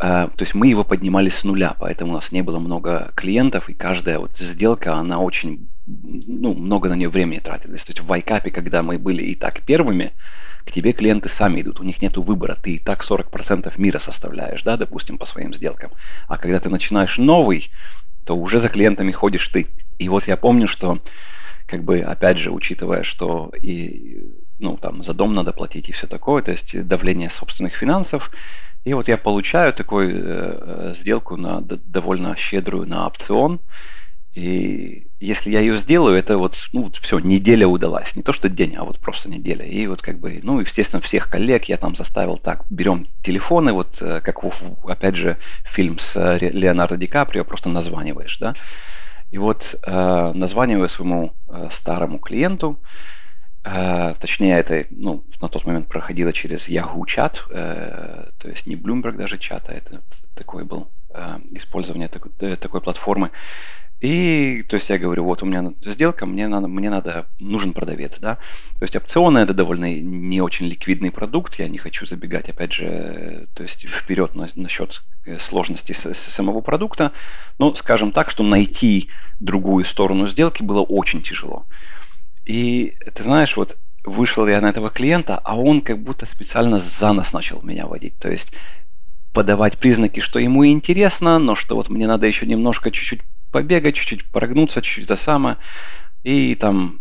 Uh, 0.02 0.34
то 0.34 0.44
есть 0.44 0.54
мы 0.54 0.66
его 0.66 0.82
поднимали 0.82 1.28
с 1.28 1.44
нуля, 1.44 1.76
поэтому 1.78 2.12
у 2.12 2.14
нас 2.14 2.32
не 2.32 2.40
было 2.40 2.58
много 2.58 3.12
клиентов, 3.14 3.68
и 3.68 3.74
каждая 3.74 4.18
вот 4.18 4.34
сделка, 4.38 4.94
она 4.94 5.18
очень, 5.18 5.68
ну, 6.26 6.54
много 6.54 6.88
на 6.88 6.94
нее 6.94 7.08
времени 7.08 7.38
тратилась. 7.38 7.84
То 7.84 7.90
есть 7.90 8.00
в 8.00 8.06
Вайкапе, 8.06 8.50
когда 8.50 8.82
мы 8.82 8.98
были 8.98 9.22
и 9.22 9.34
так 9.34 9.62
первыми, 9.62 10.12
к 10.64 10.72
тебе 10.72 10.92
клиенты 10.92 11.28
сами 11.28 11.62
идут, 11.62 11.80
у 11.80 11.84
них 11.84 12.02
нет 12.02 12.16
выбора, 12.16 12.56
ты 12.60 12.74
и 12.74 12.78
так 12.78 13.02
40% 13.02 13.72
мира 13.78 13.98
составляешь, 13.98 14.62
да, 14.62 14.76
допустим, 14.76 15.18
по 15.18 15.24
своим 15.24 15.54
сделкам. 15.54 15.90
А 16.28 16.36
когда 16.36 16.60
ты 16.60 16.68
начинаешь 16.68 17.18
новый, 17.18 17.70
то 18.24 18.36
уже 18.36 18.58
за 18.58 18.68
клиентами 18.68 19.12
ходишь 19.12 19.48
ты. 19.48 19.68
И 19.98 20.08
вот 20.08 20.26
я 20.28 20.36
помню, 20.36 20.68
что 20.68 21.00
как 21.66 21.84
бы, 21.84 22.00
опять 22.00 22.38
же, 22.38 22.50
учитывая, 22.50 23.02
что 23.02 23.52
и, 23.60 24.34
ну, 24.58 24.76
там, 24.76 25.02
за 25.02 25.14
дом 25.14 25.34
надо 25.34 25.52
платить 25.52 25.88
и 25.88 25.92
все 25.92 26.06
такое, 26.06 26.42
то 26.42 26.50
есть 26.50 26.86
давление 26.86 27.30
собственных 27.30 27.74
финансов, 27.74 28.30
и 28.84 28.94
вот 28.94 29.08
я 29.08 29.18
получаю 29.18 29.72
такую 29.72 30.10
э, 30.10 30.90
э 30.90 30.94
сделку 30.94 31.36
на 31.36 31.60
довольно 31.60 32.34
щедрую 32.36 32.88
на 32.88 33.06
опцион, 33.06 33.60
и 34.34 35.09
если 35.20 35.50
я 35.50 35.60
ее 35.60 35.76
сделаю, 35.76 36.16
это 36.16 36.38
вот, 36.38 36.56
ну, 36.72 36.84
вот 36.84 36.96
все, 36.96 37.18
неделя 37.18 37.66
удалась. 37.66 38.16
Не 38.16 38.22
то, 38.22 38.32
что 38.32 38.48
день, 38.48 38.74
а 38.76 38.84
вот 38.84 38.98
просто 38.98 39.28
неделя. 39.28 39.66
И 39.66 39.86
вот 39.86 40.00
как 40.00 40.18
бы, 40.18 40.40
ну, 40.42 40.58
естественно, 40.60 41.02
всех 41.02 41.28
коллег 41.28 41.66
я 41.66 41.76
там 41.76 41.94
заставил 41.94 42.38
так, 42.38 42.64
берем 42.70 43.06
телефоны, 43.22 43.72
вот 43.74 43.98
э, 44.00 44.22
как, 44.22 44.38
опять 44.84 45.16
же, 45.16 45.36
фильм 45.64 45.98
с 45.98 46.16
э, 46.16 46.38
Леонардо 46.38 46.96
Ди 46.96 47.06
Каприо, 47.06 47.44
просто 47.44 47.68
названиваешь, 47.68 48.38
да. 48.38 48.54
И 49.30 49.36
вот 49.36 49.78
э, 49.82 50.32
названиваю 50.34 50.88
своему 50.88 51.34
старому 51.70 52.18
клиенту, 52.18 52.80
точнее, 53.62 54.58
это, 54.58 54.86
ну, 54.88 55.22
на 55.42 55.48
тот 55.48 55.66
момент 55.66 55.86
проходило 55.86 56.32
через 56.32 56.66
Yahoo 56.66 57.06
чат, 57.06 57.44
то 57.46 58.48
есть 58.48 58.66
не 58.66 58.74
Bloomberg 58.74 59.18
даже 59.18 59.36
чат, 59.36 59.68
а 59.68 59.74
это 59.74 60.00
такой 60.34 60.64
был 60.64 60.88
использование 61.50 62.08
такой, 62.08 62.56
такой 62.56 62.80
платформы. 62.80 63.30
И, 64.00 64.64
то 64.68 64.76
есть 64.76 64.88
я 64.88 64.98
говорю, 64.98 65.24
вот 65.24 65.42
у 65.42 65.46
меня 65.46 65.72
сделка, 65.84 66.24
мне 66.24 66.48
надо, 66.48 66.68
мне 66.68 66.88
надо, 66.88 67.28
нужен 67.38 67.74
продавец, 67.74 68.18
да. 68.18 68.36
То 68.78 68.82
есть 68.82 68.96
опционы 68.96 69.40
это 69.40 69.52
довольно 69.52 69.94
не 69.94 70.40
очень 70.40 70.66
ликвидный 70.66 71.10
продукт, 71.10 71.58
я 71.58 71.68
не 71.68 71.76
хочу 71.76 72.06
забегать, 72.06 72.48
опять 72.48 72.72
же, 72.72 73.46
то 73.54 73.62
есть 73.62 73.86
вперед 73.86 74.34
на, 74.34 74.48
насчет 74.54 75.02
сложности 75.38 75.92
с, 75.92 76.06
с 76.06 76.18
самого 76.18 76.62
продукта, 76.62 77.12
но 77.58 77.74
скажем 77.74 78.12
так, 78.12 78.30
что 78.30 78.42
найти 78.42 79.10
другую 79.38 79.84
сторону 79.84 80.26
сделки 80.28 80.62
было 80.62 80.80
очень 80.80 81.22
тяжело. 81.22 81.66
И 82.46 82.96
ты 83.14 83.22
знаешь, 83.22 83.56
вот 83.56 83.76
вышел 84.04 84.46
я 84.46 84.62
на 84.62 84.70
этого 84.70 84.88
клиента, 84.88 85.38
а 85.44 85.56
он 85.56 85.82
как 85.82 86.02
будто 86.02 86.24
специально 86.24 86.78
за 86.78 87.12
нас 87.12 87.34
начал 87.34 87.60
меня 87.62 87.86
водить. 87.86 88.18
То 88.18 88.30
есть 88.30 88.52
подавать 89.32 89.78
признаки, 89.78 90.20
что 90.20 90.38
ему 90.38 90.66
интересно, 90.66 91.38
но 91.38 91.54
что 91.54 91.76
вот 91.76 91.88
мне 91.88 92.06
надо 92.06 92.26
еще 92.26 92.46
немножко 92.46 92.90
чуть-чуть 92.90 93.20
побегать, 93.50 93.94
чуть-чуть 93.94 94.30
прогнуться, 94.30 94.82
чуть-чуть 94.82 95.04
это 95.04 95.16
самое. 95.16 95.56
И 96.22 96.54
там 96.54 97.00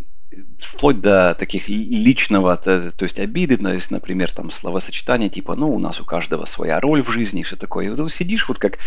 вплоть 0.59 1.01
до 1.01 1.35
таких 1.37 1.67
личного, 1.69 2.55
то, 2.57 2.91
то 2.91 3.03
есть 3.03 3.19
обиды, 3.19 3.57
то 3.57 3.73
есть, 3.73 3.91
например, 3.91 4.31
там 4.31 4.51
словосочетания 4.51 5.29
типа, 5.29 5.55
ну, 5.55 5.73
у 5.73 5.79
нас 5.79 5.99
у 5.99 6.05
каждого 6.05 6.45
своя 6.45 6.79
роль 6.79 7.01
в 7.01 7.09
жизни 7.09 7.41
и 7.41 7.43
все 7.43 7.55
такое. 7.55 7.87
И 7.87 7.89
вот 7.89 8.11
сидишь 8.11 8.47
вот 8.47 8.59
как 8.59 8.77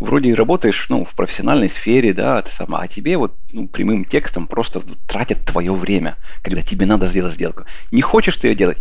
вроде 0.00 0.34
работаешь 0.34 0.86
ну, 0.88 1.04
в 1.04 1.14
профессиональной 1.14 1.68
сфере, 1.68 2.12
да, 2.12 2.40
ты 2.42 2.50
сама, 2.50 2.80
а 2.80 2.86
тебе 2.86 3.16
вот 3.16 3.36
ну, 3.52 3.66
прямым 3.68 4.04
текстом 4.04 4.46
просто 4.46 4.80
тратят 5.06 5.44
твое 5.44 5.74
время, 5.74 6.16
когда 6.42 6.62
тебе 6.62 6.86
надо 6.86 7.06
сделать 7.06 7.34
сделку. 7.34 7.64
Не 7.90 8.02
хочешь 8.02 8.36
ты 8.36 8.48
ее 8.48 8.54
делать, 8.54 8.78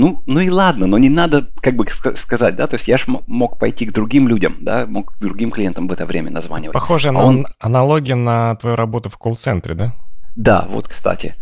ну, 0.00 0.22
ну 0.24 0.40
и 0.40 0.48
ладно, 0.48 0.86
но 0.86 0.96
не 0.96 1.10
надо, 1.10 1.48
как 1.60 1.76
бы 1.76 1.86
сказать, 1.86 2.56
да, 2.56 2.66
то 2.66 2.76
есть 2.76 2.88
я 2.88 2.96
же 2.96 3.04
мог 3.26 3.58
пойти 3.58 3.84
к 3.84 3.92
другим 3.92 4.28
людям, 4.28 4.56
да, 4.62 4.86
мог 4.86 5.12
к 5.12 5.20
другим 5.20 5.50
клиентам 5.50 5.88
в 5.88 5.92
это 5.92 6.06
время 6.06 6.30
названивать. 6.30 6.72
Похоже 6.72 7.10
а 7.10 7.12
на 7.12 7.22
он... 7.22 7.46
аналогия 7.58 8.14
на 8.14 8.56
твою 8.56 8.76
работу 8.76 9.10
в 9.10 9.18
колл-центре, 9.18 9.74
да? 9.74 9.94
Да, 10.36 10.66
вот, 10.70 10.88
кстати. 10.88 11.34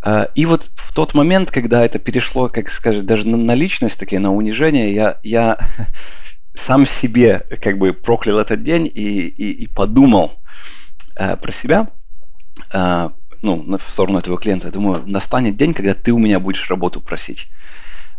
А, 0.00 0.28
и 0.36 0.46
вот 0.46 0.70
в 0.76 0.94
тот 0.94 1.14
момент, 1.14 1.50
когда 1.50 1.84
это 1.84 1.98
перешло, 1.98 2.48
как 2.48 2.68
сказать, 2.68 3.04
даже 3.04 3.26
на 3.26 3.54
личность, 3.54 3.98
такие, 3.98 4.20
на 4.20 4.32
унижение, 4.32 4.94
я, 4.94 5.18
я 5.24 5.58
сам 6.54 6.86
себе 6.86 7.44
как 7.60 7.78
бы 7.78 7.92
проклял 7.92 8.38
этот 8.38 8.62
день 8.62 8.86
и, 8.86 9.26
и, 9.26 9.50
и 9.64 9.66
подумал 9.66 10.34
э, 11.16 11.36
про 11.36 11.50
себя, 11.50 11.88
э, 12.72 13.10
ну, 13.42 13.76
в 13.76 13.90
сторону 13.90 14.20
этого 14.20 14.38
клиента. 14.38 14.68
Я 14.68 14.72
думаю, 14.72 15.02
настанет 15.04 15.56
день, 15.56 15.74
когда 15.74 15.94
ты 15.94 16.12
у 16.12 16.18
меня 16.18 16.38
будешь 16.38 16.70
работу 16.70 17.00
просить. 17.00 17.48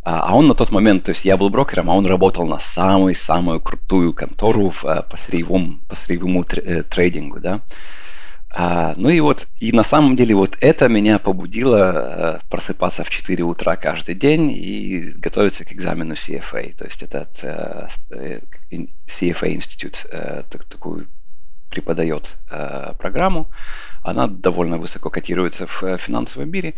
А, 0.05 0.29
а 0.29 0.35
он 0.35 0.47
на 0.47 0.53
тот 0.53 0.71
момент, 0.71 1.03
то 1.03 1.09
есть 1.09 1.25
я 1.25 1.35
был 1.35 1.49
брокером, 1.49 1.89
а 1.89 1.95
он 1.95 2.05
работал 2.05 2.45
на 2.45 2.59
самую-самую 2.59 3.59
крутую 3.59 4.13
контору 4.13 4.69
в, 4.69 4.85
э, 4.85 5.01
по 5.01 5.17
сырьевому, 5.17 5.79
по 5.87 5.95
сырьевому 5.95 6.43
э, 6.43 6.83
трейдингу, 6.83 7.39
да. 7.39 7.61
А, 8.51 8.93
ну 8.97 9.09
и 9.09 9.19
вот, 9.19 9.47
и 9.57 9.71
на 9.71 9.81
самом 9.81 10.15
деле 10.15 10.35
вот 10.35 10.57
это 10.61 10.87
меня 10.89 11.17
побудило 11.17 12.37
э, 12.37 12.39
просыпаться 12.49 13.03
в 13.03 13.09
4 13.09 13.43
утра 13.43 13.75
каждый 13.77 14.13
день 14.13 14.51
и 14.51 15.11
готовиться 15.15 15.65
к 15.65 15.73
экзамену 15.73 16.13
CFA. 16.13 16.75
То 16.75 16.85
есть 16.85 17.01
этот 17.01 17.43
CFA 18.11 19.53
институт 19.53 20.05
так, 20.11 20.65
такую 20.65 21.07
преподает 21.69 22.37
программу. 22.99 23.49
Она 24.03 24.27
довольно 24.27 24.77
высоко 24.77 25.09
котируется 25.09 25.65
в 25.65 25.97
финансовом 25.97 26.49
мире. 26.49 26.75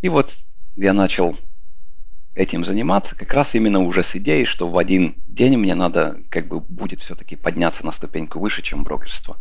И 0.00 0.08
вот 0.08 0.32
я 0.76 0.92
начал 0.94 1.36
этим 2.40 2.64
заниматься 2.64 3.14
как 3.14 3.32
раз 3.34 3.54
именно 3.54 3.80
уже 3.80 4.02
с 4.02 4.16
идеей, 4.16 4.46
что 4.46 4.68
в 4.68 4.78
один 4.78 5.14
день 5.26 5.56
мне 5.58 5.74
надо 5.74 6.16
как 6.30 6.48
бы 6.48 6.60
будет 6.60 7.02
все-таки 7.02 7.36
подняться 7.36 7.84
на 7.84 7.92
ступеньку 7.92 8.38
выше, 8.38 8.62
чем 8.62 8.82
брокерство. 8.82 9.36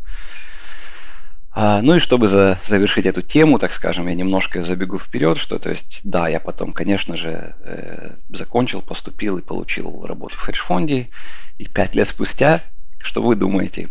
А, 1.51 1.81
ну 1.81 1.95
и 1.95 1.99
чтобы 1.99 2.27
за, 2.27 2.59
завершить 2.65 3.05
эту 3.05 3.21
тему, 3.21 3.57
так 3.57 3.71
скажем, 3.71 4.07
я 4.07 4.15
немножко 4.15 4.61
забегу 4.63 4.99
вперед, 4.99 5.37
что, 5.37 5.57
то 5.57 5.69
есть, 5.69 6.01
да, 6.03 6.27
я 6.27 6.39
потом, 6.39 6.73
конечно 6.73 7.17
же, 7.17 7.55
э, 7.63 8.15
закончил, 8.29 8.81
поступил 8.81 9.37
и 9.37 9.41
получил 9.41 10.05
работу 10.05 10.35
в 10.35 10.41
хедж-фонде, 10.41 11.09
и 11.57 11.65
пять 11.65 11.95
лет 11.95 12.07
спустя, 12.07 12.61
что 13.01 13.23
вы 13.23 13.35
думаете, 13.35 13.89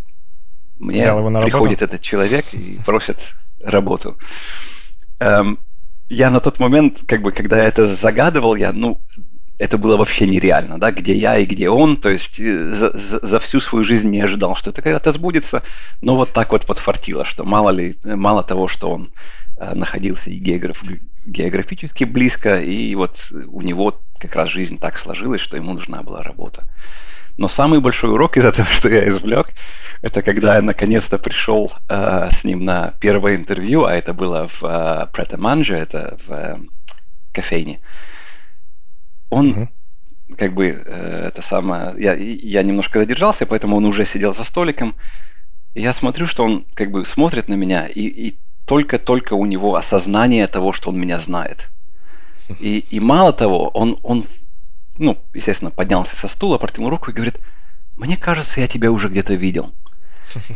мне 0.78 1.02
приходит 1.42 1.82
этот 1.82 2.00
человек 2.00 2.44
и 2.52 2.78
просит 2.86 3.34
работу. 3.60 4.16
Эм, 5.18 5.58
я 6.08 6.30
на 6.30 6.40
тот 6.40 6.58
момент, 6.58 7.00
как 7.06 7.22
бы, 7.22 7.32
когда 7.32 7.58
я 7.58 7.64
это 7.64 7.86
загадывал, 7.86 8.54
я, 8.54 8.72
ну, 8.72 9.00
это 9.58 9.76
было 9.76 9.96
вообще 9.96 10.26
нереально, 10.26 10.78
да, 10.78 10.92
где 10.92 11.14
я 11.14 11.36
и 11.36 11.44
где 11.44 11.68
он, 11.68 11.96
то 11.96 12.08
есть 12.08 12.38
э, 12.38 12.74
за, 12.74 12.96
за, 12.96 13.26
за 13.26 13.38
всю 13.40 13.60
свою 13.60 13.84
жизнь 13.84 14.08
не 14.08 14.20
ожидал, 14.20 14.54
что 14.54 14.70
это 14.70 14.82
когда-то 14.82 15.12
сбудется, 15.12 15.62
но 16.00 16.16
вот 16.16 16.32
так 16.32 16.52
вот 16.52 16.64
подфартило, 16.64 17.24
что 17.24 17.44
мало 17.44 17.70
ли, 17.70 17.98
мало 18.04 18.44
того, 18.44 18.68
что 18.68 18.90
он 18.90 19.12
э, 19.56 19.74
находился 19.74 20.30
и 20.30 20.38
географ, 20.38 20.82
географически 21.26 22.04
близко, 22.04 22.60
и 22.60 22.94
вот 22.94 23.32
у 23.48 23.60
него 23.60 24.00
как 24.20 24.36
раз 24.36 24.50
жизнь 24.50 24.78
так 24.78 24.96
сложилась, 24.96 25.40
что 25.40 25.56
ему 25.56 25.74
нужна 25.74 26.02
была 26.02 26.22
работа. 26.22 26.64
Но 27.38 27.48
самый 27.48 27.80
большой 27.80 28.10
урок 28.10 28.36
из 28.36 28.44
этого, 28.44 28.68
что 28.72 28.90
я 28.90 29.08
извлек, 29.08 29.48
это 30.02 30.20
когда 30.20 30.56
я 30.56 30.62
наконец-то 30.62 31.16
пришел 31.18 31.72
э, 31.88 32.28
с 32.30 32.44
ним 32.44 32.64
на 32.64 32.92
первое 33.00 33.36
интервью, 33.36 33.84
а 33.84 33.94
это 33.94 34.12
было 34.12 34.46
в 34.48 34.62
э, 34.62 35.06
Претаманже, 35.12 35.74
это 35.74 36.18
в 36.26 36.32
э, 36.32 36.58
кофейне 37.32 37.80
он 39.30 39.50
угу. 39.50 39.68
как 40.36 40.54
бы 40.54 40.82
э, 40.84 41.24
это 41.28 41.42
самое... 41.42 41.94
Я, 41.98 42.14
я 42.14 42.62
немножко 42.62 42.98
задержался, 42.98 43.46
поэтому 43.46 43.76
он 43.76 43.84
уже 43.84 44.04
сидел 44.04 44.34
за 44.34 44.44
столиком. 44.44 44.94
И 45.74 45.82
я 45.82 45.92
смотрю, 45.92 46.26
что 46.26 46.44
он 46.44 46.64
как 46.74 46.90
бы 46.90 47.04
смотрит 47.04 47.48
на 47.48 47.54
меня, 47.54 47.86
и, 47.86 48.00
и 48.00 48.38
только-только 48.66 49.34
у 49.34 49.46
него 49.46 49.76
осознание 49.76 50.46
того, 50.46 50.72
что 50.72 50.90
он 50.90 51.00
меня 51.00 51.18
знает. 51.18 51.70
И, 52.60 52.78
и 52.78 53.00
мало 53.00 53.32
того, 53.34 53.68
он, 53.68 53.98
он, 54.02 54.24
ну, 54.98 55.18
естественно, 55.32 55.70
поднялся 55.70 56.16
со 56.16 56.28
стула, 56.28 56.58
протянул 56.58 56.90
руку 56.90 57.10
и 57.10 57.14
говорит, 57.14 57.38
мне 57.96 58.16
кажется, 58.16 58.60
я 58.60 58.68
тебя 58.68 58.90
уже 58.90 59.08
где-то 59.08 59.34
видел. 59.34 59.72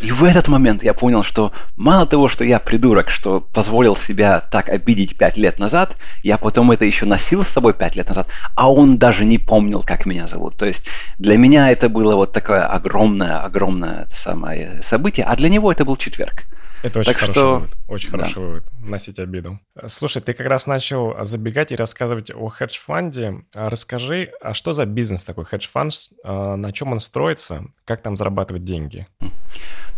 И 0.00 0.10
в 0.10 0.24
этот 0.24 0.48
момент 0.48 0.82
я 0.82 0.94
понял, 0.94 1.22
что 1.22 1.52
мало 1.76 2.06
того, 2.06 2.28
что 2.28 2.44
я 2.44 2.58
придурок, 2.58 3.10
что 3.10 3.40
позволил 3.40 3.96
себя 3.96 4.40
так 4.40 4.68
обидеть 4.68 5.16
пять 5.16 5.36
лет 5.36 5.58
назад, 5.58 5.96
я 6.22 6.38
потом 6.38 6.70
это 6.70 6.84
еще 6.84 7.06
носил 7.06 7.42
с 7.42 7.48
собой 7.48 7.74
пять 7.74 7.96
лет 7.96 8.08
назад, 8.08 8.28
а 8.54 8.70
он 8.70 8.98
даже 8.98 9.24
не 9.24 9.38
помнил, 9.38 9.82
как 9.82 10.06
меня 10.06 10.26
зовут. 10.26 10.56
То 10.56 10.66
есть 10.66 10.86
для 11.18 11.36
меня 11.36 11.70
это 11.70 11.88
было 11.88 12.14
вот 12.14 12.32
такое 12.32 12.66
огромное, 12.66 13.40
огромное 13.40 14.08
самое 14.12 14.82
событие, 14.82 15.26
а 15.26 15.36
для 15.36 15.48
него 15.48 15.70
это 15.70 15.84
был 15.84 15.96
четверг. 15.96 16.44
Это 16.82 16.98
очень 16.98 17.12
так 17.12 17.20
хороший 17.20 17.38
что... 17.38 17.54
вывод. 17.54 17.76
Очень 17.86 18.10
да. 18.10 18.18
хороший 18.18 18.42
вывод. 18.42 18.64
Носить 18.80 19.20
обиду. 19.20 19.60
Слушай, 19.86 20.20
ты 20.20 20.32
как 20.32 20.46
раз 20.48 20.66
начал 20.66 21.14
забегать 21.24 21.70
и 21.70 21.76
рассказывать 21.76 22.32
о 22.34 22.48
хедж-фонде. 22.48 23.44
А 23.54 23.70
расскажи, 23.70 24.32
а 24.40 24.52
что 24.52 24.72
за 24.72 24.84
бизнес 24.84 25.22
такой 25.22 25.44
хедж-фонд? 25.44 25.92
А 26.24 26.56
на 26.56 26.72
чем 26.72 26.90
он 26.92 26.98
строится? 26.98 27.64
Как 27.84 28.02
там 28.02 28.16
зарабатывать 28.16 28.64
деньги? 28.64 29.06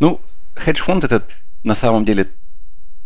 Ну, 0.01 0.21
хедж-фонд 0.55 1.05
это 1.05 1.23
на 1.63 1.75
самом 1.75 2.05
деле 2.05 2.29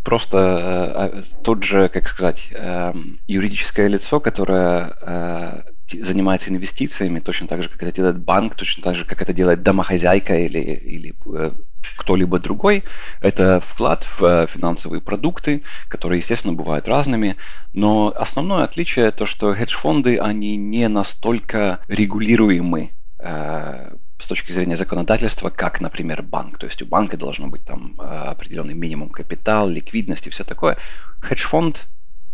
просто 0.04 0.38
э, 0.38 0.40
а, 0.40 1.22
тот 1.42 1.62
же, 1.62 1.88
как 1.88 2.08
сказать, 2.08 2.48
э, 2.52 2.94
юридическое 3.26 3.88
лицо, 3.88 4.20
которое 4.20 4.96
э, 5.02 5.62
занимается 5.92 6.50
инвестициями 6.50 7.20
точно 7.20 7.46
так 7.46 7.62
же, 7.62 7.68
как 7.68 7.82
это 7.82 7.92
делает 7.92 8.18
банк, 8.18 8.54
точно 8.54 8.82
так 8.82 8.96
же, 8.96 9.04
как 9.04 9.22
это 9.22 9.32
делает 9.32 9.62
домохозяйка 9.62 10.36
или, 10.36 10.58
или 10.58 11.14
э, 11.34 11.50
кто-либо 11.96 12.38
другой. 12.38 12.84
Это 13.20 13.60
вклад 13.60 14.04
в 14.04 14.24
э, 14.24 14.46
финансовые 14.46 15.00
продукты, 15.00 15.62
которые, 15.88 16.18
естественно, 16.20 16.54
бывают 16.54 16.88
разными. 16.88 17.36
Но 17.72 18.12
основное 18.16 18.64
отличие 18.64 19.10
то, 19.10 19.26
что 19.26 19.54
хедж-фонды, 19.54 20.18
они 20.18 20.56
не 20.56 20.88
настолько 20.88 21.80
регулируемы 21.88 22.90
э, 23.18 23.90
с 24.18 24.26
точки 24.26 24.52
зрения 24.52 24.76
законодательства, 24.76 25.50
как, 25.50 25.80
например, 25.80 26.22
банк. 26.22 26.58
То 26.58 26.66
есть 26.66 26.82
у 26.82 26.86
банка 26.86 27.16
должно 27.16 27.46
быть 27.48 27.64
там 27.64 27.94
э, 27.98 28.02
определенный 28.02 28.74
минимум 28.74 29.10
капитал, 29.10 29.68
ликвидность 29.68 30.26
и 30.26 30.30
все 30.30 30.44
такое. 30.44 30.76
Хедж-фонд, 31.20 31.86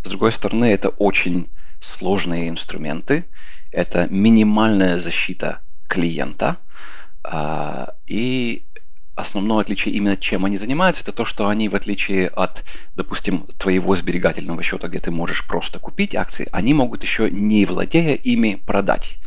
с 0.03 0.09
другой 0.09 0.33
стороны, 0.33 0.67
это 0.67 0.89
очень 0.89 1.51
сложные 1.81 2.49
инструменты, 2.49 3.27
это 3.71 4.07
минимальная 4.09 4.99
защита 4.99 5.61
клиента, 5.89 6.59
а, 7.23 7.95
и 8.07 8.65
основное 9.15 9.61
отличие 9.61 9.95
именно 9.95 10.17
чем 10.17 10.45
они 10.45 10.57
занимаются, 10.57 11.03
это 11.03 11.13
то, 11.13 11.25
что 11.25 11.49
они, 11.49 11.69
в 11.69 11.77
отличие 11.77 12.29
от, 12.29 12.65
допустим, 12.97 13.47
твоего 13.59 13.95
сберегательного 13.97 14.63
счета, 14.63 14.89
где 14.89 15.01
ты 15.01 15.11
можешь 15.11 15.47
просто 15.47 15.79
купить 15.79 16.15
акции, 16.15 16.49
они 16.53 16.75
могут 16.75 17.03
еще 17.03 17.31
не 17.31 17.65
владея 17.67 18.15
ими 18.15 18.61
продать. 18.67 19.19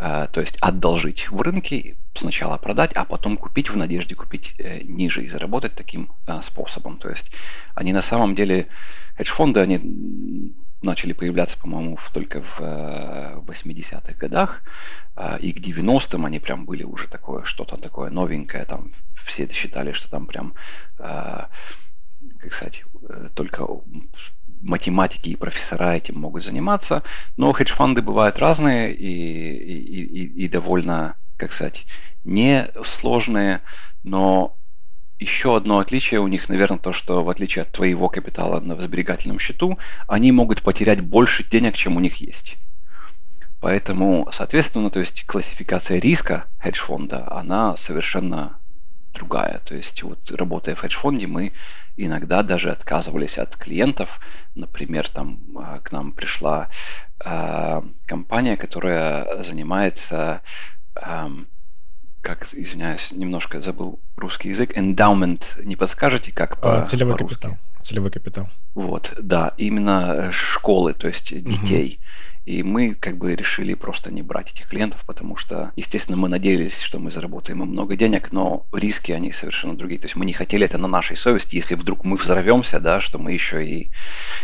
А, 0.00 0.28
то 0.28 0.40
есть 0.40 0.56
одолжить 0.60 1.28
в 1.28 1.40
рынке, 1.40 1.96
сначала 2.14 2.56
продать, 2.56 2.92
а 2.94 3.04
потом 3.04 3.36
купить 3.36 3.68
в 3.68 3.76
надежде 3.76 4.14
купить 4.14 4.54
э, 4.58 4.82
ниже 4.84 5.24
и 5.24 5.28
заработать 5.28 5.74
таким 5.74 6.12
а, 6.24 6.40
способом. 6.40 6.98
То 6.98 7.10
есть 7.10 7.32
они 7.74 7.92
на 7.92 8.00
самом 8.00 8.36
деле, 8.36 8.68
хедж-фонды, 9.16 9.58
они 9.58 10.54
начали 10.82 11.12
появляться, 11.12 11.58
по-моему, 11.58 11.98
только 12.12 12.40
в 12.40 12.60
80-х 12.60 14.14
годах, 14.14 14.62
и 15.40 15.52
к 15.52 15.58
90-м 15.58 16.24
они 16.24 16.38
прям 16.38 16.66
были 16.66 16.84
уже 16.84 17.08
такое, 17.08 17.42
что-то 17.42 17.76
такое 17.76 18.10
новенькое, 18.10 18.64
там 18.64 18.92
все 19.16 19.48
считали, 19.52 19.90
что 19.90 20.08
там 20.08 20.26
прям, 20.26 20.54
как 20.96 21.50
сказать, 22.52 22.84
только 23.34 23.66
математики 24.62 25.30
и 25.30 25.36
профессора 25.36 25.94
этим 25.94 26.18
могут 26.18 26.44
заниматься, 26.44 27.02
но 27.36 27.52
хедж-фонды 27.52 28.02
бывают 28.02 28.38
разные 28.38 28.92
и, 28.92 29.06
и, 29.06 30.02
и, 30.02 30.44
и 30.44 30.48
довольно, 30.48 31.16
как 31.36 31.52
сказать, 31.52 31.86
не 32.24 32.68
сложные, 32.84 33.62
но 34.02 34.56
еще 35.18 35.56
одно 35.56 35.78
отличие 35.78 36.20
у 36.20 36.28
них, 36.28 36.48
наверное, 36.48 36.78
то, 36.78 36.92
что 36.92 37.24
в 37.24 37.30
отличие 37.30 37.62
от 37.62 37.72
твоего 37.72 38.08
капитала 38.08 38.60
на 38.60 38.80
сберегательном 38.80 39.38
счету, 39.38 39.78
они 40.06 40.30
могут 40.30 40.62
потерять 40.62 41.00
больше 41.00 41.44
денег, 41.44 41.74
чем 41.74 41.96
у 41.96 42.00
них 42.00 42.16
есть. 42.16 42.56
Поэтому, 43.60 44.28
соответственно, 44.32 44.90
то 44.90 45.00
есть 45.00 45.26
классификация 45.26 45.98
риска 45.98 46.46
хедж-фонда, 46.60 47.30
она 47.32 47.74
совершенно 47.74 48.58
другая. 49.12 49.60
То 49.64 49.74
есть 49.74 50.02
вот 50.04 50.30
работая 50.30 50.76
в 50.76 50.80
хедж-фонде, 50.80 51.26
мы 51.26 51.52
иногда 51.98 52.42
даже 52.42 52.70
отказывались 52.70 53.38
от 53.38 53.56
клиентов. 53.56 54.20
Например, 54.54 55.08
там 55.08 55.40
а, 55.56 55.80
к 55.80 55.92
нам 55.92 56.12
пришла 56.12 56.68
э, 57.24 57.82
компания, 58.06 58.56
которая 58.56 59.42
занимается, 59.42 60.42
э, 60.94 61.28
как, 62.20 62.54
извиняюсь, 62.54 63.12
немножко 63.12 63.60
забыл 63.60 64.00
русский 64.16 64.50
язык, 64.50 64.76
endowment, 64.76 65.44
не 65.64 65.76
подскажете, 65.76 66.32
как 66.32 66.60
по 66.60 66.82
Целевой 66.82 67.16
по 67.16 67.24
капитал. 67.24 67.58
Целевой 67.82 68.10
капитал. 68.10 68.48
Вот, 68.74 69.14
да, 69.20 69.54
именно 69.56 70.30
школы, 70.32 70.94
то 70.94 71.08
есть 71.08 71.30
детей. 71.30 72.00
Угу. 72.00 72.37
И 72.48 72.62
мы 72.62 72.94
как 72.94 73.18
бы 73.18 73.36
решили 73.36 73.74
просто 73.74 74.10
не 74.10 74.22
брать 74.22 74.52
этих 74.52 74.68
клиентов, 74.68 75.04
потому 75.06 75.36
что, 75.36 75.70
естественно, 75.76 76.16
мы 76.16 76.30
надеялись, 76.30 76.80
что 76.80 76.98
мы 76.98 77.10
заработаем 77.10 77.62
им 77.62 77.68
много 77.68 77.94
денег, 77.94 78.32
но 78.32 78.66
риски, 78.72 79.12
они 79.12 79.32
совершенно 79.32 79.76
другие. 79.76 80.00
То 80.00 80.06
есть 80.06 80.16
мы 80.16 80.24
не 80.24 80.32
хотели 80.32 80.64
это 80.64 80.78
на 80.78 80.88
нашей 80.88 81.14
совести, 81.14 81.56
если 81.56 81.74
вдруг 81.74 82.06
мы 82.06 82.16
взорвемся, 82.16 82.80
да, 82.80 83.02
что 83.02 83.18
мы 83.18 83.32
еще 83.32 83.66
и 83.66 83.90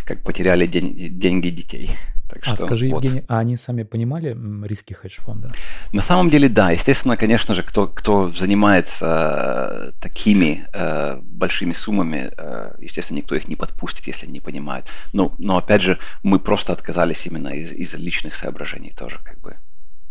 как 0.05 0.23
потеряли 0.23 0.67
день, 0.67 1.19
деньги 1.19 1.49
детей. 1.49 1.97
Так 2.29 2.43
а 2.47 2.57
что, 2.57 2.67
скажи, 2.67 2.89
вот. 2.89 3.05
Евгений, 3.05 3.25
а 3.29 3.39
они 3.39 3.57
сами 3.57 3.83
понимали 3.83 4.37
риски 4.67 4.95
хедж-фонда? 4.95 5.53
На 5.93 6.03
самом 6.03 6.31
деле, 6.31 6.49
да. 6.49 6.71
Естественно, 6.71 7.17
конечно 7.17 7.55
же, 7.55 7.63
кто, 7.63 7.87
кто 7.87 8.33
занимается 8.33 9.93
э, 9.97 10.01
такими 10.01 10.67
э, 10.73 11.19
большими 11.23 11.73
суммами, 11.73 12.33
э, 12.37 12.77
естественно, 12.81 13.19
никто 13.19 13.35
их 13.35 13.47
не 13.47 13.57
подпустит, 13.57 14.07
если 14.07 14.25
они 14.25 14.35
не 14.35 14.41
понимают. 14.41 14.89
Но, 15.13 15.35
но 15.39 15.59
опять 15.59 15.83
же, 15.83 15.99
мы 16.23 16.39
просто 16.39 16.73
отказались 16.73 17.27
именно 17.27 17.49
из, 17.49 17.73
из 17.73 17.94
личных 17.97 18.35
соображений 18.35 18.93
тоже, 18.93 19.21
как 19.25 19.41
бы. 19.41 19.57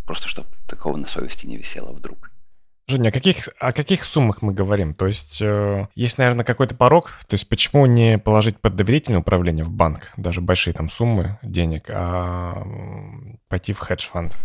Просто 0.06 0.28
чтобы 0.28 0.50
такого 0.67 0.98
на 0.98 1.08
совести 1.08 1.46
не 1.46 1.58
висело 1.58 1.91
вдруг. 1.91 2.32
Женя, 2.88 3.10
о 3.10 3.12
каких, 3.12 3.48
о 3.60 3.72
каких 3.72 4.04
суммах 4.04 4.41
мы 4.41 4.54
говорим? 4.54 4.93
То 4.93 5.08
есть 5.08 5.41
э, 5.41 5.88
есть, 5.96 6.17
наверное, 6.17 6.43
какой-то 6.43 6.76
порог. 6.76 7.12
То 7.28 7.36
есть 7.36 7.48
почему 7.48 7.86
не 7.86 8.17
положить 8.17 8.60
под 8.60 8.76
доверительное 8.76 9.22
управление 9.22 9.63
в 9.63 9.72
банк, 9.72 10.12
даже 10.17 10.41
большие 10.41 10.74
там 10.74 10.89
суммы 10.89 11.39
денег, 11.41 11.86
а 11.89 12.62
пойти 13.48 13.72
в 13.72 13.80
хедж-фонд? 13.80 14.38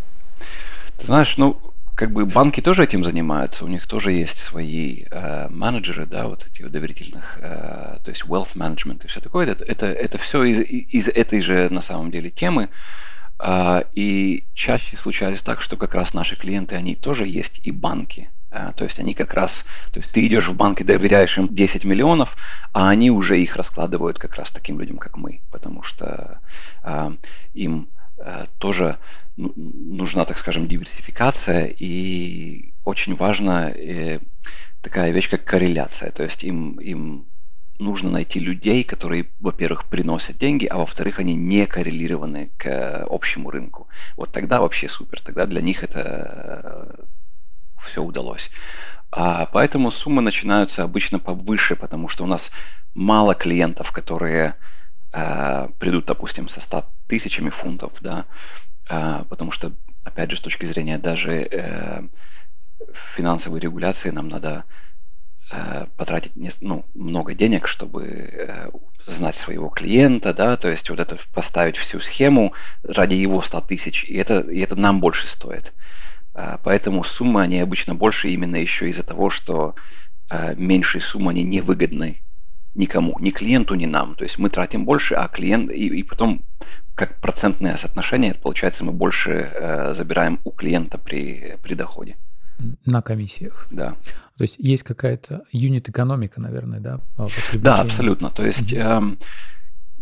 Ты 0.98 1.06
знаешь, 1.06 1.36
ну, 1.36 1.60
как 1.96 2.12
бы 2.12 2.26
банки 2.26 2.60
тоже 2.60 2.84
этим 2.84 3.02
занимаются, 3.02 3.64
у 3.64 3.68
них 3.68 3.88
тоже 3.88 4.12
есть 4.12 4.38
свои 4.38 5.06
э, 5.10 5.48
менеджеры, 5.50 6.06
да, 6.06 6.28
вот 6.28 6.46
эти 6.46 6.62
доверительных, 6.62 7.38
э, 7.40 7.98
то 8.04 8.08
есть 8.10 8.22
wealth 8.22 8.54
management 8.54 9.04
и 9.04 9.08
все 9.08 9.20
такое. 9.20 9.48
Это, 9.48 9.64
это, 9.64 9.86
это 9.86 10.16
все 10.16 10.44
из, 10.44 10.60
из 10.60 11.08
этой 11.08 11.40
же 11.40 11.68
на 11.70 11.80
самом 11.80 12.12
деле 12.12 12.30
темы. 12.30 12.68
А, 13.38 13.84
и 13.94 14.44
чаще 14.54 14.96
случается 14.96 15.44
так, 15.44 15.62
что 15.62 15.76
как 15.76 15.94
раз 15.94 16.14
наши 16.14 16.36
клиенты, 16.36 16.74
они 16.74 16.94
тоже 16.94 17.26
есть 17.26 17.60
и 17.62 17.70
банки. 17.70 18.30
А, 18.50 18.72
то 18.72 18.84
есть 18.84 18.98
они 18.98 19.14
как 19.14 19.34
раз, 19.34 19.64
то 19.92 20.00
есть 20.00 20.10
ты 20.10 20.26
идешь 20.26 20.48
в 20.48 20.54
банк 20.54 20.80
и 20.80 20.84
доверяешь 20.84 21.36
им 21.36 21.48
10 21.48 21.84
миллионов, 21.84 22.36
а 22.72 22.88
они 22.88 23.10
уже 23.10 23.40
их 23.40 23.56
раскладывают 23.56 24.18
как 24.18 24.36
раз 24.36 24.50
таким 24.50 24.80
людям, 24.80 24.96
как 24.96 25.16
мы, 25.16 25.42
потому 25.50 25.82
что 25.82 26.40
а, 26.82 27.12
им 27.52 27.88
а, 28.18 28.46
тоже 28.58 28.98
ну, 29.36 29.52
нужна, 29.56 30.24
так 30.24 30.38
скажем, 30.38 30.66
диверсификация, 30.66 31.66
и 31.66 32.72
очень 32.84 33.14
важна 33.14 33.70
э, 33.70 34.18
такая 34.80 35.12
вещь, 35.12 35.28
как 35.30 35.44
корреляция. 35.44 36.10
То 36.10 36.24
есть 36.24 36.42
им, 36.42 36.72
им 36.80 37.26
нужно 37.78 38.10
найти 38.10 38.40
людей, 38.40 38.82
которые, 38.82 39.30
во-первых, 39.40 39.84
приносят 39.86 40.38
деньги, 40.38 40.66
а 40.66 40.78
во-вторых, 40.78 41.18
они 41.18 41.34
не 41.34 41.66
коррелированы 41.66 42.50
к 42.56 42.66
э, 42.66 43.06
общему 43.08 43.50
рынку. 43.50 43.88
Вот 44.16 44.32
тогда 44.32 44.60
вообще 44.60 44.88
супер, 44.88 45.20
тогда 45.20 45.46
для 45.46 45.60
них 45.60 45.84
это 45.84 46.96
э, 46.98 47.04
все 47.80 48.02
удалось. 48.02 48.50
А 49.10 49.46
поэтому 49.46 49.90
суммы 49.90 50.22
начинаются 50.22 50.82
обычно 50.82 51.18
повыше, 51.18 51.76
потому 51.76 52.08
что 52.08 52.24
у 52.24 52.26
нас 52.26 52.50
мало 52.94 53.34
клиентов, 53.34 53.92
которые 53.92 54.56
э, 55.12 55.68
придут, 55.78 56.06
допустим, 56.06 56.48
со 56.48 56.60
100 56.60 56.84
тысячами 57.06 57.50
фунтов, 57.50 57.94
да, 58.00 58.26
э, 58.90 59.24
потому 59.28 59.50
что, 59.52 59.72
опять 60.04 60.30
же, 60.30 60.36
с 60.36 60.40
точки 60.40 60.66
зрения 60.66 60.98
даже 60.98 61.32
э, 61.32 62.02
финансовой 62.92 63.60
регуляции 63.60 64.10
нам 64.10 64.28
надо 64.28 64.64
Э, 65.50 65.86
потратить 65.96 66.32
ну, 66.60 66.84
много 66.94 67.32
денег, 67.32 67.68
чтобы 67.68 68.04
э, 68.04 68.70
знать 69.06 69.34
своего 69.34 69.70
клиента, 69.70 70.34
да, 70.34 70.58
то 70.58 70.68
есть 70.68 70.90
вот 70.90 71.00
это 71.00 71.16
поставить 71.32 71.78
всю 71.78 72.00
схему 72.00 72.52
ради 72.82 73.14
его 73.14 73.40
100 73.40 73.62
тысяч, 73.62 74.04
и 74.04 74.14
это, 74.16 74.40
и 74.40 74.60
это 74.60 74.76
нам 74.76 75.00
больше 75.00 75.26
стоит. 75.26 75.72
Э, 76.34 76.58
поэтому 76.62 77.02
суммы, 77.02 77.40
они 77.40 77.60
обычно 77.60 77.94
больше 77.94 78.28
именно 78.28 78.56
еще 78.56 78.90
из-за 78.90 79.02
того, 79.02 79.30
что 79.30 79.74
меньшие 80.56 81.00
суммы, 81.00 81.30
они 81.30 81.42
невыгодны 81.42 82.20
никому, 82.74 83.16
ни 83.18 83.30
клиенту, 83.30 83.74
ни 83.74 83.86
нам. 83.86 84.14
То 84.16 84.24
есть 84.24 84.38
мы 84.38 84.50
тратим 84.50 84.84
больше, 84.84 85.14
а 85.14 85.26
клиент, 85.28 85.70
и, 85.70 85.86
и 85.86 86.02
потом 86.02 86.42
как 86.94 87.18
процентное 87.20 87.78
соотношение, 87.78 88.34
получается, 88.34 88.84
мы 88.84 88.92
больше 88.92 89.50
э, 89.54 89.94
забираем 89.94 90.40
у 90.44 90.50
клиента 90.50 90.98
при, 90.98 91.56
при 91.62 91.72
доходе 91.72 92.16
на 92.84 93.02
комиссиях. 93.02 93.66
Да. 93.70 93.96
То 94.38 94.42
есть 94.42 94.56
есть 94.58 94.84
какая-то 94.84 95.42
юнит-экономика, 95.50 96.40
наверное, 96.40 96.78
да? 96.78 97.00
Да, 97.54 97.80
абсолютно. 97.80 98.30
То 98.30 98.46
есть 98.46 98.72
mm-hmm. 98.72 99.18
э, 99.18 99.24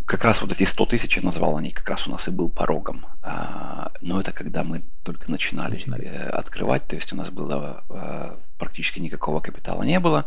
как 0.04 0.24
раз 0.24 0.42
вот 0.42 0.52
эти 0.52 0.64
100 0.64 0.86
тысяч 0.86 1.16
я 1.16 1.22
назвал, 1.22 1.56
они 1.56 1.70
как 1.70 1.88
раз 1.88 2.06
у 2.06 2.10
нас 2.10 2.28
и 2.28 2.30
был 2.30 2.50
порогом. 2.50 3.06
А, 3.22 3.90
но 4.02 4.20
это 4.20 4.32
когда 4.32 4.62
мы 4.62 4.84
только 5.04 5.30
начинали, 5.30 5.72
начинали. 5.72 6.04
Э, 6.04 6.28
открывать, 6.28 6.86
то 6.86 6.96
есть 6.96 7.14
у 7.14 7.16
нас 7.16 7.30
было 7.30 7.82
э, 7.88 8.36
практически 8.58 9.00
никакого 9.00 9.40
капитала 9.40 9.82
не 9.84 9.98
было. 9.98 10.26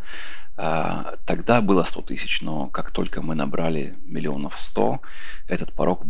А, 0.58 1.15
тогда 1.26 1.62
было 1.62 1.84
100 1.84 2.02
тысяч, 2.02 2.41
но 2.41 2.67
как 2.67 2.89
только 2.89 3.22
мы 3.22 3.36
набрали 3.36 3.95
миллионов 4.02 4.58
100, 4.60 5.02
этот 5.48 5.72
порог 5.74 6.04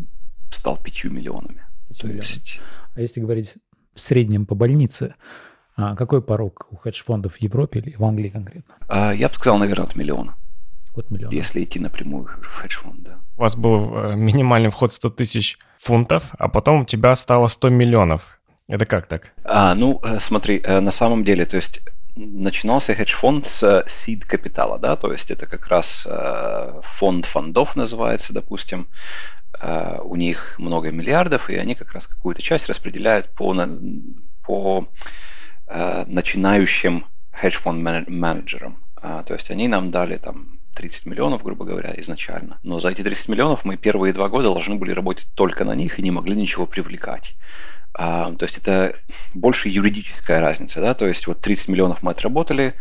стал 0.51 0.77
5 0.77 1.03
миллионами. 1.03 1.65
5 1.89 2.03
миллионов. 2.05 2.29
Есть... 2.29 2.59
А 2.95 3.01
если 3.01 3.19
говорить 3.19 3.55
в 3.93 3.99
среднем 3.99 4.45
по 4.45 4.55
больнице, 4.55 5.15
а 5.81 5.95
какой 5.95 6.21
порог 6.21 6.67
у 6.71 6.75
хедж-фондов 6.75 7.35
в 7.35 7.37
Европе 7.37 7.79
или 7.79 7.95
в 7.95 8.03
Англии 8.03 8.27
конкретно? 8.27 8.75
А, 8.89 9.13
я 9.13 9.29
бы 9.29 9.35
сказал, 9.35 9.57
наверное, 9.57 9.85
от 9.85 9.95
миллиона. 9.95 10.35
От 10.93 11.09
миллиона. 11.09 11.33
Если 11.33 11.63
идти 11.63 11.79
напрямую 11.79 12.25
в 12.25 12.55
хедж-фонд, 12.57 13.01
да. 13.01 13.19
У 13.37 13.41
вас 13.41 13.55
был 13.55 13.95
э, 13.95 14.15
минимальный 14.17 14.71
вход 14.71 14.91
100 14.91 15.11
тысяч 15.11 15.57
фунтов, 15.77 16.31
а 16.37 16.49
потом 16.49 16.81
у 16.81 16.85
тебя 16.85 17.15
стало 17.15 17.47
100 17.47 17.69
миллионов. 17.69 18.41
Это 18.67 18.85
как 18.85 19.07
так? 19.07 19.31
А, 19.45 19.73
ну, 19.73 20.01
э, 20.03 20.19
смотри, 20.19 20.59
э, 20.61 20.81
на 20.81 20.91
самом 20.91 21.23
деле, 21.23 21.45
то 21.45 21.55
есть 21.55 21.79
начинался 22.17 22.93
хедж-фонд 22.93 23.45
с 23.45 23.85
seed 23.87 24.25
капитала, 24.27 24.79
да, 24.79 24.97
то 24.97 25.13
есть 25.13 25.31
это 25.31 25.45
как 25.45 25.67
раз 25.67 26.05
фонд 26.83 27.25
фондов 27.25 27.77
называется, 27.77 28.33
допустим, 28.33 28.89
у 30.03 30.15
них 30.17 30.55
много 30.57 30.91
миллиардов, 30.91 31.49
и 31.49 31.55
они 31.55 31.75
как 31.75 31.93
раз 31.93 32.07
какую-то 32.07 32.41
часть 32.41 32.67
распределяют 32.67 33.29
по, 33.29 33.55
по 34.43 34.89
начинающим 35.69 37.05
хедж-фонд 37.31 38.07
менеджерам. 38.07 38.83
А, 39.01 39.23
то 39.23 39.33
есть 39.33 39.49
они 39.51 39.67
нам 39.67 39.91
дали 39.91 40.17
там 40.17 40.59
30 40.75 41.05
миллионов, 41.05 41.43
грубо 41.43 41.65
говоря, 41.65 41.93
изначально. 41.97 42.59
Но 42.63 42.79
за 42.79 42.89
эти 42.89 43.01
30 43.01 43.29
миллионов 43.29 43.65
мы 43.65 43.77
первые 43.77 44.13
два 44.13 44.29
года 44.29 44.51
должны 44.51 44.75
были 44.75 44.91
работать 44.91 45.27
только 45.35 45.65
на 45.65 45.75
них 45.75 45.99
и 45.99 46.01
не 46.01 46.11
могли 46.11 46.35
ничего 46.35 46.65
привлекать. 46.65 47.35
А, 47.93 48.33
то 48.33 48.45
есть 48.45 48.57
это 48.57 48.95
больше 49.33 49.69
юридическая 49.69 50.41
разница, 50.41 50.79
да, 50.79 50.93
то 50.93 51.07
есть 51.07 51.27
вот 51.27 51.41
30 51.41 51.69
миллионов 51.69 52.03
мы 52.03 52.11
отработали, 52.11 52.75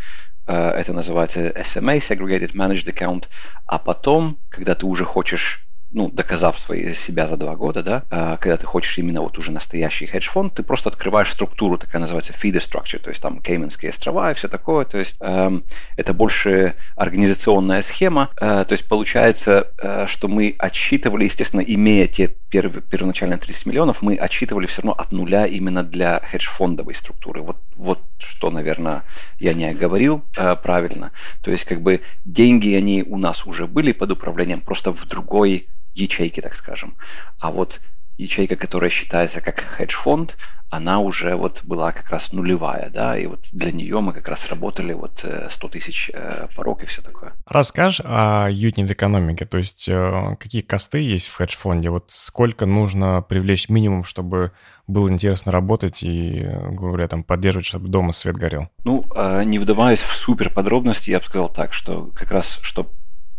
э, 0.46 0.53
это 0.55 0.92
называется 0.92 1.48
SMA, 1.48 1.98
Segregated 1.98 2.53
Managed 2.53 2.92
Account, 2.92 3.24
а 3.66 3.79
потом, 3.79 4.38
когда 4.48 4.74
ты 4.74 4.87
уже 4.87 5.05
хочешь 5.05 5.66
ну, 5.90 6.11
доказав 6.11 6.59
свои, 6.59 6.92
себя 6.92 7.27
за 7.27 7.37
два 7.37 7.57
года, 7.57 7.83
да, 7.83 8.05
а, 8.11 8.37
когда 8.37 8.57
ты 8.57 8.66
хочешь 8.66 8.98
именно 8.98 9.22
вот 9.22 9.38
уже 9.38 9.51
настоящий 9.53 10.07
хедж-фонд, 10.07 10.55
ты 10.55 10.62
просто 10.62 10.90
открываешь 10.90 11.31
структуру, 11.31 11.79
такая 11.79 12.01
называется 12.01 12.33
feeder 12.33 12.61
structure, 12.61 12.98
то 12.98 13.11
есть 13.11 13.22
там 13.22 13.40
Кейменские 13.40 13.90
острова 13.90 14.31
и 14.31 14.35
все 14.35 14.48
такое, 14.48 14.85
то 14.85 14.98
есть 14.98 15.16
э, 15.20 15.61
это 15.96 16.14
больше 16.14 16.74
организационная 16.96 17.83
схема, 17.83 18.31
э, 18.37 18.64
то 18.68 18.72
есть 18.72 18.87
получается, 18.87 19.68
э, 19.79 20.07
что 20.07 20.29
мы 20.29 20.55
отсчитывали, 20.59 21.24
естественно, 21.24 21.61
имея 21.62 22.07
те 22.07 22.35
перв, 22.51 22.83
первоначально 22.85 23.38
30 23.38 23.66
миллионов, 23.66 24.03
мы 24.03 24.16
отсчитывали 24.16 24.66
все 24.66 24.83
равно 24.83 24.92
от 24.92 25.12
нуля 25.12 25.46
именно 25.46 25.83
для 25.83 26.20
хедж-фондовой 26.20 26.94
структуры. 26.94 27.42
Вот, 27.42 27.57
вот 27.77 28.01
что, 28.18 28.51
наверное, 28.51 29.05
я 29.38 29.55
не 29.55 29.72
говорил 29.72 30.24
э, 30.37 30.57
правильно. 30.57 31.12
То 31.42 31.51
есть 31.51 31.64
как 31.64 31.83
бы 31.83 32.01
деньги, 32.24 32.74
они 32.74 33.03
у 33.03 33.18
нас 33.18 33.46
уже 33.46 33.66
были 33.66 33.92
под 33.92 34.12
управлением, 34.12 34.61
просто 34.61 34.92
в 34.92 35.07
другой 35.07 35.68
ячейки, 35.99 36.41
так 36.41 36.55
скажем. 36.57 36.97
А 37.39 37.51
вот 37.51 37.81
ячейка, 38.17 38.57
которая 38.57 38.91
считается 38.91 39.41
как 39.41 39.61
хедж-фонд, 39.61 40.37
она 40.71 40.99
уже 40.99 41.35
вот 41.35 41.63
была 41.65 41.93
как 41.93 42.11
раз 42.11 42.33
нулевая, 42.33 42.91
да, 42.91 43.19
и 43.19 43.27
вот 43.27 43.41
для 43.53 43.73
нее 43.73 44.01
мы 44.01 44.13
как 44.13 44.29
раз 44.29 44.51
работали 44.51 44.93
вот 44.93 45.25
100 45.51 45.67
э, 45.67 45.71
тысяч 45.71 46.11
э, 46.13 46.47
порог 46.55 46.83
и 46.83 46.87
все 46.87 47.01
такое. 47.01 47.33
Расскажешь 47.47 48.03
о 48.05 48.49
юнит 48.51 48.91
экономике, 48.91 49.47
то 49.47 49.57
есть 49.57 49.89
э, 49.89 50.37
какие 50.39 50.61
косты 50.61 50.99
есть 50.99 51.29
в 51.29 51.37
хедж-фонде, 51.37 51.89
вот 51.89 52.07
сколько 52.09 52.67
нужно 52.67 53.23
привлечь 53.23 53.71
минимум, 53.71 54.05
чтобы 54.05 54.53
было 54.87 55.09
интересно 55.09 55.53
работать 55.53 56.03
и, 56.03 56.47
говоря, 56.71 57.09
там, 57.09 57.23
поддерживать, 57.23 57.67
чтобы 57.67 57.89
дома 57.89 58.13
свет 58.13 58.37
горел? 58.37 58.69
Ну, 58.85 59.05
не 59.45 59.59
вдаваясь 59.59 60.01
в 60.01 60.15
супер 60.15 60.51
подробности, 60.51 61.11
я 61.11 61.19
бы 61.19 61.25
сказал 61.25 61.51
так, 61.51 61.75
что 61.75 62.11
как 62.15 62.31
раз, 62.31 62.59
чтобы 62.63 62.89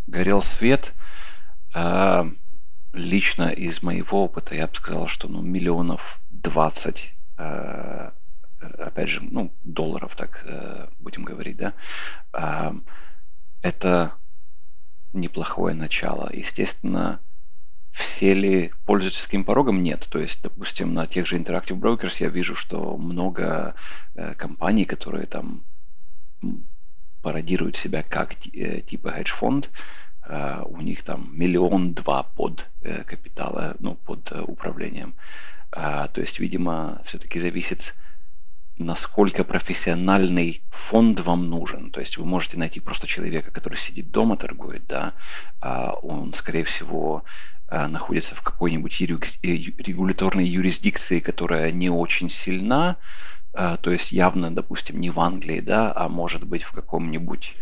горел 0.05 0.43
свет, 0.43 0.93
лично 2.93 3.49
из 3.49 3.81
моего 3.83 4.23
опыта 4.23 4.55
я 4.55 4.67
бы 4.67 4.75
сказал, 4.75 5.07
что 5.07 5.27
ну, 5.27 5.41
миллионов 5.41 6.19
20, 6.31 7.13
э, 7.37 8.11
опять 8.77 9.09
же, 9.09 9.21
ну, 9.21 9.51
долларов, 9.63 10.15
так 10.15 10.43
э, 10.45 10.87
будем 10.99 11.23
говорить, 11.23 11.57
да, 11.57 11.73
э, 12.33 12.71
это 13.61 14.13
неплохое 15.13 15.75
начало. 15.75 16.29
Естественно, 16.31 17.19
все 17.91 18.33
ли 18.33 18.73
пользуются 18.85 19.25
таким 19.25 19.43
порогом? 19.43 19.81
Нет. 19.81 20.07
То 20.09 20.19
есть, 20.19 20.41
допустим, 20.41 20.93
на 20.93 21.07
тех 21.07 21.25
же 21.25 21.37
Interactive 21.37 21.79
Brokers 21.79 22.17
я 22.19 22.29
вижу, 22.29 22.55
что 22.55 22.97
много 22.97 23.75
э, 24.15 24.33
компаний, 24.35 24.85
которые 24.85 25.25
там 25.25 25.63
пародируют 27.21 27.75
себя 27.75 28.03
как 28.03 28.35
э, 28.53 28.81
типа 28.81 29.11
хедж-фонд, 29.11 29.69
Э, 29.69 29.73
у 30.29 30.81
них 30.81 31.03
там 31.03 31.31
миллион-два 31.33 32.23
под 32.23 32.69
э, 32.81 33.03
капитала, 33.03 33.75
ну, 33.79 33.95
под 33.95 34.31
э, 34.31 34.41
управлением. 34.41 35.15
То 35.71 36.11
есть, 36.15 36.39
видимо, 36.39 37.01
все-таки 37.05 37.39
зависит, 37.39 37.95
насколько 38.77 39.43
профессиональный 39.43 40.63
фонд 40.71 41.19
вам 41.19 41.49
нужен. 41.49 41.91
То 41.91 41.99
есть 41.99 42.17
вы 42.17 42.25
можете 42.25 42.57
найти 42.57 42.79
просто 42.79 43.07
человека, 43.07 43.51
который 43.51 43.77
сидит 43.77 44.11
дома, 44.11 44.35
торгует, 44.37 44.87
да, 44.87 45.13
а 45.61 45.93
он, 46.01 46.33
скорее 46.33 46.63
всего, 46.63 47.23
находится 47.69 48.33
в 48.33 48.41
какой-нибудь 48.41 48.99
регуляторной 48.99 50.47
юрисдикции, 50.47 51.19
которая 51.19 51.71
не 51.71 51.91
очень 51.91 52.29
сильна, 52.29 52.97
то 53.53 53.91
есть 53.91 54.11
явно, 54.11 54.49
допустим, 54.49 54.99
не 54.99 55.11
в 55.11 55.19
Англии, 55.19 55.59
да, 55.59 55.93
а 55.95 56.09
может 56.09 56.45
быть 56.45 56.63
в 56.63 56.71
каком-нибудь 56.71 57.55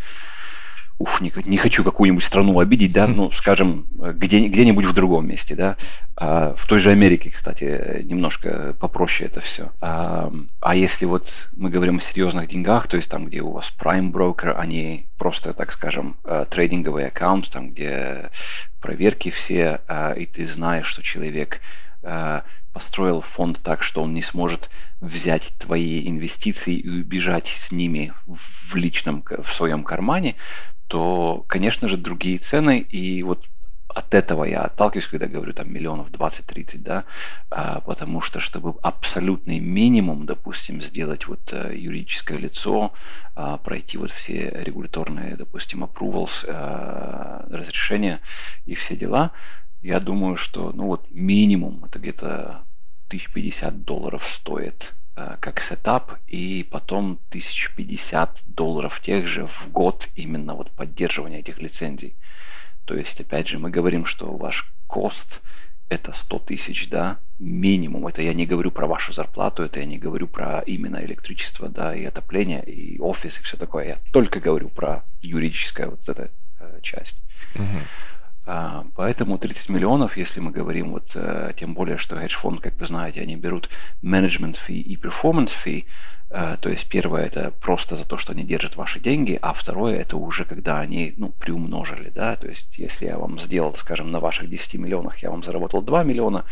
уф, 1.00 1.22
не, 1.22 1.32
не 1.46 1.58
хочу 1.58 1.84
какую-нибудь 1.84 2.24
страну 2.24 2.60
обидеть, 2.60 2.92
да, 2.92 3.08
ну, 3.08 3.32
скажем, 3.32 3.86
где, 3.92 4.48
где-нибудь 4.48 4.86
в 4.86 4.94
другом 4.94 5.28
месте, 5.28 5.56
да. 5.56 5.78
А, 6.16 6.56
в 6.58 6.66
той 6.68 6.80
же 6.80 6.92
Америке, 6.92 7.30
кстати, 7.30 8.02
немножко 8.04 8.76
попроще 8.80 9.30
это 9.30 9.40
все. 9.40 9.72
А, 9.80 10.32
а 10.60 10.76
если 10.76 11.06
вот 11.06 11.32
мы 11.56 11.70
говорим 11.70 11.98
о 11.98 12.02
серьезных 12.02 12.48
деньгах, 12.48 12.88
то 12.88 12.98
есть 12.98 13.10
там, 13.10 13.26
где 13.26 13.42
у 13.42 13.52
вас 13.52 13.72
Prime 13.80 14.12
Broker, 14.12 14.54
они 14.54 15.08
просто, 15.18 15.54
так 15.54 15.72
скажем, 15.72 16.18
э, 16.24 16.46
трейдинговый 16.50 17.08
аккаунт, 17.08 17.50
там, 17.52 17.72
где 17.72 18.30
проверки 18.82 19.30
все, 19.30 19.82
а, 19.88 20.14
и 20.14 20.26
ты 20.26 20.48
знаешь, 20.48 20.88
что 20.88 21.04
человек 21.04 21.62
э, 22.02 22.42
построил 22.74 23.22
фонд 23.22 23.60
так, 23.64 23.84
что 23.84 24.02
он 24.02 24.14
не 24.14 24.22
сможет 24.22 24.70
взять 25.00 25.54
твои 25.58 26.08
инвестиции 26.08 26.76
и 26.76 27.02
убежать 27.02 27.48
с 27.48 27.72
ними 27.72 28.14
в 28.26 28.76
личном, 28.76 29.24
в 29.44 29.52
своем 29.52 29.84
кармане, 29.84 30.36
то, 30.88 31.44
конечно 31.48 31.88
же, 31.88 31.98
другие 31.98 32.38
цены. 32.38 32.80
И 32.80 33.24
вот 33.24 33.46
от 33.98 34.14
этого 34.14 34.44
я 34.44 34.62
отталкиваюсь, 34.62 35.08
когда 35.08 35.26
говорю 35.28 35.54
там 35.54 35.74
миллионов 35.74 36.12
20-30, 36.12 36.80
да, 36.80 37.06
а, 37.50 37.82
потому 37.82 38.22
что, 38.22 38.40
чтобы 38.40 38.76
абсолютный 38.82 39.60
минимум, 39.60 40.26
допустим, 40.26 40.82
сделать 40.82 41.28
вот 41.28 41.52
э, 41.52 41.76
юридическое 41.76 42.38
лицо, 42.38 42.94
а, 43.36 43.58
пройти 43.58 43.98
вот 43.98 44.12
все 44.12 44.52
регуляторные, 44.52 45.36
допустим, 45.36 45.84
approvals, 45.84 46.46
а, 46.48 47.48
разрешения 47.50 48.22
и 48.66 48.76
все 48.76 48.96
дела, 48.96 49.32
я 49.82 50.00
думаю, 50.00 50.38
что, 50.38 50.72
ну 50.74 50.88
вот 50.88 51.08
минимум 51.10 51.84
это 51.86 51.98
где-то 51.98 52.64
1050 53.08 53.84
долларов 53.84 54.26
стоит 54.28 54.94
как 55.40 55.60
сетап, 55.60 56.20
и 56.28 56.68
потом 56.70 57.20
1050 57.30 58.44
долларов 58.46 59.00
тех 59.02 59.28
же 59.28 59.48
в 59.48 59.70
год 59.72 60.10
именно 60.16 60.54
вот 60.54 60.72
поддерживания 60.72 61.40
этих 61.40 61.60
лицензий. 61.60 62.16
То 62.86 62.96
есть, 62.96 63.20
опять 63.20 63.48
же, 63.48 63.58
мы 63.60 63.70
говорим, 63.70 64.06
что 64.06 64.32
ваш 64.38 64.72
кост 64.86 65.42
это 65.90 66.14
100 66.14 66.40
тысяч, 66.40 66.90
да, 66.90 67.18
минимум. 67.40 68.08
Это 68.08 68.22
я 68.22 68.34
не 68.34 68.46
говорю 68.46 68.72
про 68.72 68.88
вашу 68.88 69.14
зарплату, 69.14 69.64
это 69.64 69.80
я 69.80 69.86
не 69.86 69.98
говорю 69.98 70.28
про 70.28 70.60
именно 70.60 70.98
электричество, 71.04 71.70
да, 71.70 71.96
и 71.96 72.04
отопление, 72.04 72.64
и 72.64 73.00
офис, 73.00 73.40
и 73.40 73.44
все 73.44 73.58
такое. 73.58 73.86
Я 73.86 74.00
только 74.12 74.40
говорю 74.40 74.70
про 74.70 75.04
юридическую 75.22 75.92
вот 75.92 76.10
эту 76.10 76.30
э, 76.60 76.80
часть. 76.82 77.22
Угу. 77.56 77.64
А, 78.50 78.86
поэтому 78.96 79.38
30 79.38 79.68
миллионов, 79.68 80.16
если 80.16 80.40
мы 80.40 80.52
говорим, 80.52 80.92
вот, 80.92 81.12
э, 81.16 81.52
тем 81.60 81.74
более, 81.74 81.98
что 81.98 82.16
хедж-фонд, 82.16 82.62
как 82.62 82.80
вы 82.80 82.86
знаете, 82.86 83.20
они 83.20 83.36
берут 83.36 83.70
management 84.02 84.58
fee 84.66 84.80
и 84.80 84.96
performance 84.96 85.52
fee, 85.52 85.84
э, 86.30 86.56
то 86.62 86.70
есть 86.70 86.88
первое 86.88 87.26
это 87.26 87.52
просто 87.60 87.98
за 87.98 88.06
то, 88.06 88.18
что 88.18 88.32
они 88.32 88.46
держат 88.46 88.78
ваши 88.78 89.02
деньги, 89.02 89.38
а 89.42 89.52
второе 89.52 89.98
это 89.98 90.16
уже 90.16 90.46
когда 90.46 90.80
они 90.80 91.14
ну, 91.18 91.34
приумножили. 91.38 92.10
Да? 92.10 92.38
То 92.38 92.48
есть 92.48 92.78
если 92.78 93.08
я 93.08 93.18
вам 93.18 93.38
сделал, 93.38 93.76
скажем, 93.76 94.12
на 94.12 94.22
ваших 94.22 94.50
10 94.50 94.76
миллионах 94.76 95.18
я 95.18 95.30
вам 95.30 95.44
заработал 95.44 95.82
2 95.82 96.04
миллиона, 96.04 96.46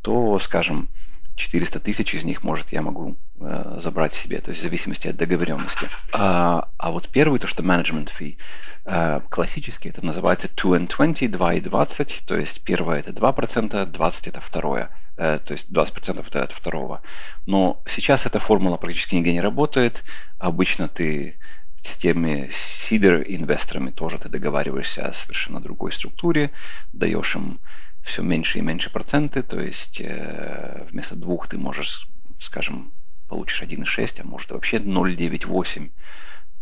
то, 0.00 0.38
скажем, 0.38 0.88
400 1.36 1.80
тысяч 1.80 2.14
из 2.14 2.24
них, 2.24 2.44
может, 2.44 2.72
я 2.72 2.82
могу 2.82 3.16
э, 3.40 3.78
забрать 3.80 4.12
себе, 4.12 4.40
то 4.40 4.50
есть 4.50 4.60
в 4.60 4.62
зависимости 4.62 5.08
от 5.08 5.16
договоренности. 5.16 5.88
А, 6.12 6.68
а 6.78 6.90
вот 6.90 7.08
первый, 7.08 7.40
то, 7.40 7.46
что 7.46 7.62
management 7.62 8.10
fee, 8.16 8.36
э, 8.84 9.20
классически 9.28 9.88
это 9.88 10.04
называется 10.04 10.48
2 10.48 10.78
and 10.78 10.88
20, 10.88 11.30
2 11.30 11.54
и 11.54 11.60
20, 11.60 12.22
то 12.26 12.36
есть 12.36 12.62
первое 12.62 13.00
это 13.00 13.10
2%, 13.10 13.86
20 13.86 14.28
это 14.28 14.40
второе, 14.40 14.90
э, 15.16 15.40
то 15.44 15.52
есть 15.52 15.70
20% 15.70 16.24
это 16.26 16.44
от 16.44 16.52
второго. 16.52 17.02
Но 17.46 17.82
сейчас 17.86 18.26
эта 18.26 18.38
формула 18.38 18.76
практически 18.76 19.16
нигде 19.16 19.32
не 19.32 19.40
работает, 19.40 20.04
обычно 20.38 20.88
ты 20.88 21.38
с 21.76 21.96
теми 21.98 22.48
сидер 22.50 23.22
инвесторами 23.26 23.90
тоже 23.90 24.18
ты 24.18 24.28
договариваешься 24.28 25.06
о 25.06 25.12
совершенно 25.12 25.60
другой 25.60 25.92
структуре, 25.92 26.50
даешь 26.92 27.34
им 27.36 27.60
все 28.04 28.22
меньше 28.22 28.58
и 28.58 28.62
меньше 28.62 28.90
проценты, 28.90 29.42
то 29.42 29.58
есть 29.60 30.00
э, 30.00 30.86
вместо 30.90 31.16
двух 31.16 31.48
ты 31.48 31.58
можешь, 31.58 32.08
скажем, 32.38 32.92
получишь 33.28 33.62
1,6, 33.62 34.20
а 34.20 34.24
может 34.24 34.50
вообще 34.50 34.76
0,98, 34.76 35.90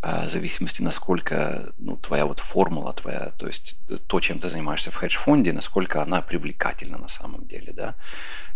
э, 0.02 0.26
в 0.26 0.31
зависимости, 0.31 0.83
насколько 0.83 1.72
ну, 1.78 1.96
твоя 1.96 2.26
вот 2.26 2.38
формула 2.38 2.92
твоя, 2.92 3.33
то 3.37 3.48
есть 3.48 3.76
то, 4.07 4.20
чем 4.20 4.38
ты 4.38 4.48
занимаешься 4.48 4.92
в 4.92 4.96
хедж-фонде, 4.96 5.52
насколько 5.52 6.00
она 6.00 6.22
привлекательна 6.22 6.96
на 6.96 7.09
самом 7.09 7.46
деле, 7.46 7.72
да. 7.72 7.96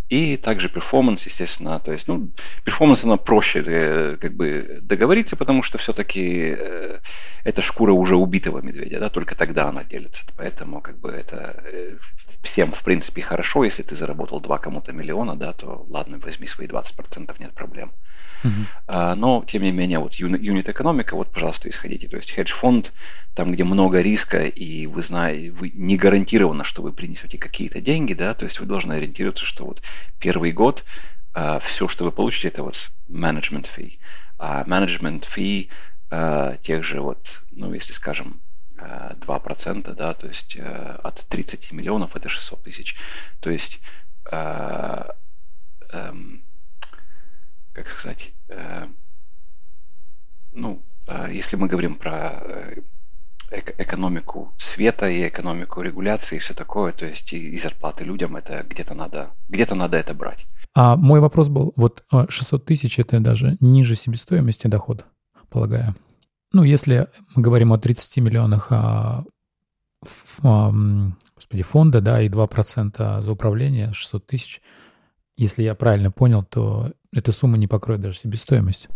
И 0.08 0.36
также 0.36 0.68
performance, 0.68 1.26
естественно, 1.26 1.80
то 1.80 1.92
есть, 1.92 2.06
ну, 2.08 2.30
performance, 2.64 3.04
она 3.04 3.16
проще 3.16 3.62
э, 3.66 4.16
как 4.20 4.34
бы 4.34 4.78
договориться, 4.82 5.36
потому 5.36 5.62
что 5.62 5.78
все-таки 5.78 6.56
это 7.46 7.62
шкура 7.62 7.92
уже 7.92 8.16
убитого 8.16 8.60
медведя, 8.60 8.98
да, 8.98 9.08
только 9.08 9.36
тогда 9.36 9.68
она 9.68 9.84
делится. 9.84 10.24
Поэтому 10.36 10.80
как 10.80 10.98
бы 10.98 11.10
это 11.10 11.62
э, 11.64 11.96
всем, 12.42 12.72
в 12.72 12.82
принципе, 12.82 13.22
хорошо, 13.22 13.64
если 13.64 13.82
ты 13.82 13.94
заработал 13.94 14.40
два 14.40 14.58
кому-то 14.58 14.92
миллиона, 14.92 15.36
да, 15.36 15.52
то 15.52 15.86
ладно, 15.88 16.18
возьми 16.18 16.46
свои 16.46 16.66
20%, 16.66 17.34
нет 17.38 17.52
проблем. 17.54 17.92
Uh-huh. 18.42 18.66
Но, 18.88 19.44
тем 19.46 19.62
не 19.62 19.72
менее, 19.72 19.98
вот 19.98 20.14
юнит 20.14 20.68
экономика, 20.68 21.16
вот, 21.16 21.32
пожалуйста, 21.32 21.68
исходите. 21.68 22.06
То 22.06 22.16
есть 22.16 22.30
хедж-фонд, 22.30 22.92
там, 23.34 23.52
где 23.52 23.64
много 23.64 24.00
риска, 24.00 24.44
и 24.44 24.86
вы 24.86 25.02
знаете, 25.02 25.50
вы 25.50 25.72
не 25.74 25.96
гарантировано, 25.96 26.62
что 26.62 26.82
вы 26.82 26.92
принесете 26.92 27.36
какие-то 27.36 27.80
деньги, 27.80 28.14
да, 28.14 28.32
то 28.34 28.44
есть 28.44 28.60
вы 28.60 28.66
должны 28.66 28.92
ориентироваться, 28.92 29.44
что 29.44 29.64
вот 29.64 29.82
первый 30.20 30.52
год 30.52 30.84
а, 31.36 31.60
все, 31.60 31.86
что 31.86 32.04
вы 32.04 32.12
получите, 32.12 32.48
это 32.48 32.62
вот 32.62 32.90
management 33.10 33.68
fee. 33.76 33.98
А 34.38 34.64
management 34.64 35.26
fee 35.28 35.68
а, 36.08 36.56
тех 36.56 36.82
же 36.82 37.02
вот, 37.02 37.42
ну, 37.50 37.74
если 37.74 37.92
скажем, 37.92 38.40
2%, 38.78 39.94
да, 39.94 40.14
то 40.14 40.26
есть 40.26 40.56
от 40.56 41.26
30 41.28 41.72
миллионов 41.72 42.14
это 42.14 42.28
600 42.28 42.62
тысяч. 42.62 42.94
То 43.40 43.50
есть, 43.50 43.80
эм, 44.30 45.12
как 47.76 47.90
сказать, 47.90 48.32
ну, 50.52 50.82
если 51.30 51.56
мы 51.56 51.68
говорим 51.68 51.96
про 51.96 52.42
экономику 53.50 54.52
света 54.58 55.08
и 55.08 55.28
экономику 55.28 55.82
регуляции 55.82 56.36
и 56.36 56.38
все 56.38 56.54
такое, 56.54 56.92
то 56.92 57.06
есть 57.06 57.32
и, 57.32 57.50
и 57.50 57.58
зарплаты 57.58 58.04
людям, 58.04 58.36
это 58.36 58.64
где-то 58.68 58.94
надо, 58.94 59.30
где-то 59.48 59.74
надо 59.74 59.96
это 59.96 60.14
брать. 60.14 60.46
А 60.74 60.96
мой 60.96 61.20
вопрос 61.20 61.48
был, 61.48 61.72
вот 61.76 62.04
600 62.10 62.62
а, 62.62 62.66
тысяч 62.66 62.98
это 62.98 63.20
даже 63.20 63.56
ниже 63.60 63.94
себестоимости 63.94 64.66
дохода, 64.66 65.04
полагаю. 65.48 65.94
Ну, 66.52 66.64
если 66.64 67.08
мы 67.34 67.42
говорим 67.42 67.72
о 67.72 67.78
30 67.78 68.16
миллионах 68.18 68.68
а, 68.70 69.24
а, 70.42 70.72
господи, 71.36 71.62
фонда, 71.62 72.00
да, 72.00 72.22
и 72.22 72.28
2% 72.28 73.22
за 73.22 73.30
управление, 73.30 73.92
600 73.92 74.26
тысяч, 74.26 74.62
если 75.36 75.62
я 75.62 75.74
правильно 75.74 76.10
понял, 76.10 76.42
то 76.42 76.92
эта 77.16 77.32
сумма 77.32 77.56
не 77.56 77.66
покроет 77.66 78.00
даже 78.00 78.18
себестоимость. 78.18 78.88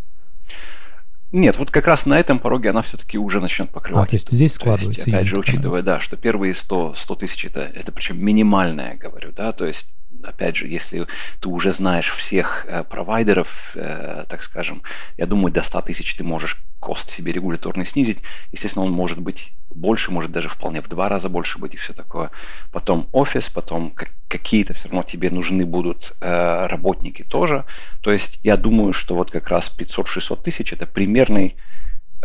Нет, 1.32 1.56
вот 1.58 1.70
как 1.70 1.86
раз 1.86 2.06
на 2.06 2.18
этом 2.18 2.38
пороге 2.38 2.70
она 2.70 2.82
все-таки 2.82 3.16
уже 3.16 3.40
начнет 3.40 3.70
покрывать. 3.70 4.08
А, 4.08 4.10
то 4.10 4.14
есть 4.14 4.30
здесь 4.30 4.54
складывается. 4.54 5.04
То 5.04 5.10
есть, 5.10 5.16
опять 5.16 5.26
же, 5.28 5.38
учитывая, 5.38 5.82
да, 5.82 6.00
что 6.00 6.16
первые 6.16 6.54
100, 6.54 6.94
100 6.96 7.14
тысяч 7.14 7.44
это, 7.44 7.60
это 7.60 7.92
причем 7.92 8.22
минимальное, 8.22 8.96
говорю, 8.96 9.32
да, 9.32 9.52
то 9.52 9.64
есть 9.64 9.88
опять 10.22 10.56
же, 10.56 10.66
если 10.66 11.06
ты 11.40 11.48
уже 11.48 11.72
знаешь 11.72 12.10
всех 12.10 12.64
э, 12.66 12.84
провайдеров, 12.84 13.72
э, 13.74 14.24
так 14.28 14.42
скажем, 14.42 14.82
я 15.16 15.26
думаю, 15.26 15.52
до 15.52 15.62
100 15.62 15.82
тысяч 15.82 16.14
ты 16.14 16.24
можешь 16.24 16.62
кост 16.78 17.10
себе 17.10 17.32
регуляторный 17.32 17.84
снизить. 17.84 18.18
Естественно, 18.52 18.84
он 18.84 18.92
может 18.92 19.18
быть 19.18 19.52
больше, 19.70 20.10
может 20.10 20.32
даже 20.32 20.48
вполне 20.48 20.80
в 20.82 20.88
два 20.88 21.08
раза 21.08 21.28
больше 21.28 21.58
быть 21.58 21.74
и 21.74 21.76
все 21.76 21.92
такое. 21.92 22.30
Потом 22.72 23.08
офис, 23.12 23.48
потом 23.48 23.90
как, 23.90 24.10
какие-то 24.28 24.74
все 24.74 24.88
равно 24.88 25.02
тебе 25.02 25.30
нужны 25.30 25.64
будут 25.64 26.14
э, 26.20 26.66
работники 26.66 27.22
тоже. 27.22 27.64
То 28.00 28.10
есть 28.12 28.40
я 28.42 28.56
думаю, 28.56 28.92
что 28.92 29.14
вот 29.14 29.30
как 29.30 29.48
раз 29.48 29.74
500-600 29.76 30.42
тысяч 30.42 30.72
это 30.72 30.86
примерный 30.86 31.56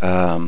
э, 0.02 0.40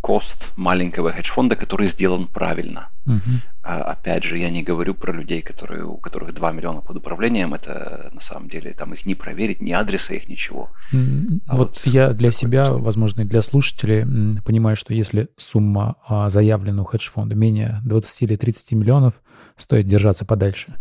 кост 0.00 0.52
маленького 0.54 1.10
хедж-фонда, 1.12 1.56
который 1.56 1.88
сделан 1.88 2.28
правильно. 2.28 2.90
Uh-huh. 3.06 3.40
А, 3.68 3.82
опять 3.82 4.22
же, 4.22 4.38
я 4.38 4.48
не 4.48 4.62
говорю 4.62 4.94
про 4.94 5.12
людей, 5.12 5.42
которые, 5.42 5.84
у 5.84 5.96
которых 5.96 6.32
2 6.32 6.52
миллиона 6.52 6.82
под 6.82 6.98
управлением. 6.98 7.52
Это 7.52 8.10
на 8.14 8.20
самом 8.20 8.48
деле 8.48 8.72
там 8.72 8.94
их 8.94 9.04
не 9.06 9.16
проверить, 9.16 9.60
ни 9.60 9.72
адреса 9.72 10.14
их, 10.14 10.28
ничего. 10.28 10.70
А 10.92 11.56
вот, 11.56 11.82
вот 11.84 11.92
я 11.92 12.12
для 12.12 12.30
себя, 12.30 12.66
способ. 12.66 12.84
возможно, 12.84 13.22
и 13.22 13.24
для 13.24 13.42
слушателей 13.42 14.40
понимаю, 14.42 14.76
что 14.76 14.94
если 14.94 15.30
сумма 15.36 15.96
а, 16.06 16.28
заявлена 16.28 16.82
у 16.82 16.84
хедж-фонда 16.84 17.34
менее 17.34 17.80
20 17.84 18.22
или 18.22 18.36
30 18.36 18.72
миллионов, 18.72 19.14
стоит 19.56 19.88
держаться 19.88 20.24
подальше 20.24 20.74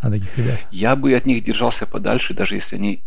от 0.00 0.10
таких 0.10 0.36
ребят. 0.36 0.58
Я 0.72 0.96
бы 0.96 1.14
от 1.14 1.26
них 1.26 1.44
держался 1.44 1.86
подальше, 1.86 2.34
даже 2.34 2.56
если 2.56 2.74
они 2.74 3.04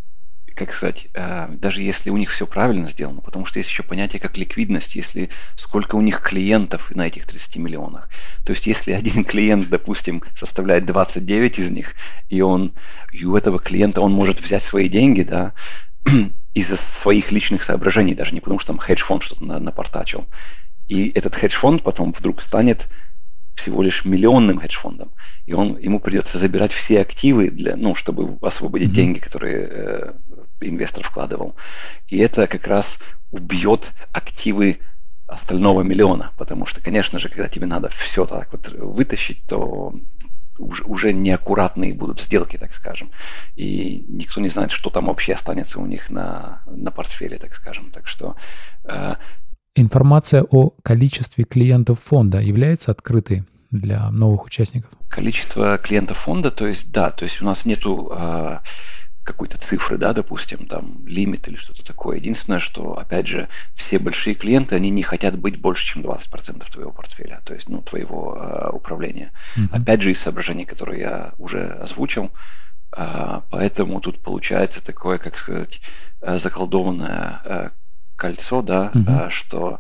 как 0.56 0.74
сказать, 0.74 1.08
э, 1.14 1.48
даже 1.50 1.82
если 1.82 2.10
у 2.10 2.18
них 2.18 2.32
все 2.32 2.48
правильно 2.48 2.88
сделано, 2.88 3.22
потому 3.22 3.46
что 3.46 3.60
есть 3.60 3.70
еще 3.70 3.84
понятие 3.84 4.22
как 4.22 4.38
ликвидность, 4.38 4.96
если 4.96 5.30
сколько 5.56 5.96
у 5.96 6.02
них 6.02 6.22
клиентов 6.22 6.92
на 6.96 7.08
этих 7.08 7.26
30 7.26 7.58
миллионах. 7.58 8.10
То 8.46 8.52
есть 8.52 8.66
если 8.66 8.94
один 8.94 9.24
клиент, 9.26 9.70
допустим, 9.70 10.24
составляет 10.34 10.86
29 10.86 11.60
из 11.60 11.72
них, 11.72 11.94
и 12.30 12.42
он 12.42 12.74
и 13.12 13.26
у 13.26 13.36
этого 13.36 13.60
клиента 13.60 14.02
он 14.02 14.14
может 14.14 14.40
взять 14.40 14.64
свои 14.64 14.88
деньги, 14.88 15.24
да, 15.24 15.54
из-за 16.54 16.78
своих 16.78 17.32
личных 17.32 17.64
соображений, 17.64 18.16
даже 18.16 18.34
не 18.34 18.40
потому 18.40 18.60
что 18.60 18.68
там 18.68 18.78
хедж-фонд 18.78 19.24
что-то 19.24 19.44
напортачил. 19.44 20.26
И 20.88 21.10
этот 21.10 21.36
хедж-фонд 21.36 21.84
потом 21.84 22.14
вдруг 22.14 22.42
станет 22.42 22.88
всего 23.56 23.82
лишь 23.82 24.06
миллионным 24.06 24.60
хедж-фондом, 24.60 25.12
и 25.46 25.54
он, 25.54 25.78
ему 25.78 26.00
придется 26.00 26.38
забирать 26.38 26.72
все 26.72 27.02
активы, 27.02 27.50
для, 27.50 27.76
ну, 27.76 27.96
чтобы 27.96 28.38
освободить 28.42 28.90
mm-hmm. 28.90 28.94
деньги, 28.94 29.20
которые 29.20 29.68
э, 29.70 30.14
инвестор 30.62 31.04
вкладывал. 31.04 31.56
И 32.08 32.18
это 32.18 32.48
как 32.48 32.68
раз 32.68 33.00
убьет 33.32 33.94
активы 34.12 34.80
остального 35.28 35.82
миллиона, 35.82 36.34
потому 36.38 36.66
что, 36.66 36.82
конечно 36.82 37.18
же, 37.18 37.30
когда 37.30 37.48
тебе 37.48 37.66
надо 37.66 37.90
все 37.90 38.26
так 38.26 38.52
вот 38.52 38.68
вытащить, 38.68 39.44
то 39.46 39.94
уже, 40.58 40.84
уже 40.84 41.14
неаккуратные 41.14 41.94
будут 41.94 42.22
сделки, 42.22 42.58
так 42.58 42.74
скажем. 42.74 43.12
И 43.56 44.06
никто 44.08 44.40
не 44.42 44.50
знает, 44.50 44.72
что 44.72 44.90
там 44.90 45.06
вообще 45.06 45.34
останется 45.34 45.80
у 45.80 45.86
них 45.86 46.10
на, 46.10 46.62
на 46.66 46.92
портфеле, 46.92 47.38
так 47.38 47.56
скажем. 47.56 47.92
Так 47.92 48.08
что 48.08 48.36
э, 48.84 49.16
Информация 49.78 50.44
о 50.44 50.70
количестве 50.84 51.44
клиентов 51.44 52.00
фонда 52.00 52.40
является 52.40 52.92
открытой 52.92 53.44
для 53.72 54.10
новых 54.10 54.46
участников? 54.46 54.90
Количество 55.10 55.78
клиентов 55.78 56.18
фонда, 56.20 56.50
то 56.50 56.66
есть 56.66 56.94
да, 56.94 57.12
то 57.12 57.26
есть 57.26 57.42
у 57.42 57.46
нас 57.46 57.66
нету 57.66 58.10
э, 58.18 58.60
какой-то 59.24 59.58
цифры, 59.58 59.98
да, 59.98 60.14
допустим, 60.14 60.66
там 60.66 61.06
лимит 61.06 61.50
или 61.50 61.58
что-то 61.58 61.84
такое. 61.84 62.20
Единственное, 62.20 62.62
что, 62.62 62.98
опять 62.98 63.28
же, 63.28 63.50
все 63.74 64.00
большие 64.00 64.34
клиенты, 64.34 64.76
они 64.76 64.90
не 64.92 65.04
хотят 65.04 65.38
быть 65.38 65.60
больше, 65.60 65.86
чем 65.86 66.04
20% 66.04 66.72
твоего 66.72 66.92
портфеля, 66.94 67.42
то 67.44 67.54
есть, 67.54 67.68
ну, 67.68 67.82
твоего 67.82 68.38
э, 68.40 68.70
управления. 68.72 69.34
Mm-hmm. 69.58 69.82
Опять 69.82 70.02
же, 70.02 70.12
из 70.12 70.20
соображений, 70.20 70.64
которые 70.64 71.02
я 71.02 71.34
уже 71.38 71.68
озвучил, 71.68 72.32
э, 72.96 73.42
поэтому 73.50 74.00
тут 74.00 74.24
получается 74.24 74.82
такое, 74.82 75.18
как 75.18 75.38
сказать, 75.38 75.82
заколдованное 76.22 77.74
кольцо, 78.16 78.62
да, 78.62 78.92
угу. 78.94 79.30
что 79.30 79.80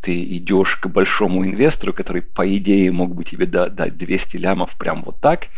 ты 0.00 0.22
идешь 0.36 0.76
к 0.76 0.88
большому 0.88 1.44
инвестору, 1.46 1.92
который, 1.92 2.22
по 2.22 2.44
идее, 2.56 2.90
мог 2.90 3.14
бы 3.14 3.24
тебе 3.24 3.46
дать 3.46 3.96
200 3.96 4.36
лямов 4.36 4.76
прям 4.76 5.02
вот 5.04 5.20
так, 5.20 5.48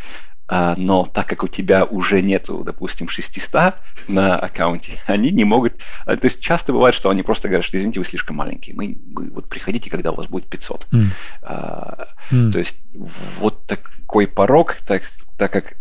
а, 0.47 0.75
но 0.77 1.07
так 1.07 1.27
как 1.27 1.43
у 1.43 1.49
тебя 1.49 1.85
уже 1.85 2.21
нету, 2.21 2.63
допустим, 2.65 3.09
600 3.09 3.77
на 4.09 4.37
аккаунте, 4.37 4.93
они 5.07 5.31
не 5.31 5.45
могут... 5.45 5.81
А, 6.05 6.17
то 6.17 6.27
есть 6.27 6.43
часто 6.43 6.73
бывает, 6.73 6.95
что 6.95 7.09
они 7.09 7.23
просто 7.23 7.49
говорят, 7.49 7.65
что, 7.65 7.79
извините, 7.79 8.01
вы 8.01 8.05
слишком 8.05 8.37
маленькие, 8.37 8.77
мы, 8.77 8.99
вы 9.15 9.31
вот 9.31 9.49
приходите, 9.49 9.89
когда 9.89 10.13
у 10.13 10.17
вас 10.17 10.27
будет 10.27 10.47
500. 10.47 10.87
Mm. 10.93 11.07
А, 11.43 12.09
mm. 12.31 12.53
То 12.53 12.59
есть 12.59 12.83
вот 13.39 13.67
такой 13.67 14.27
порог, 14.27 14.77
так, 14.87 15.03
так 15.39 15.51
как 15.51 15.77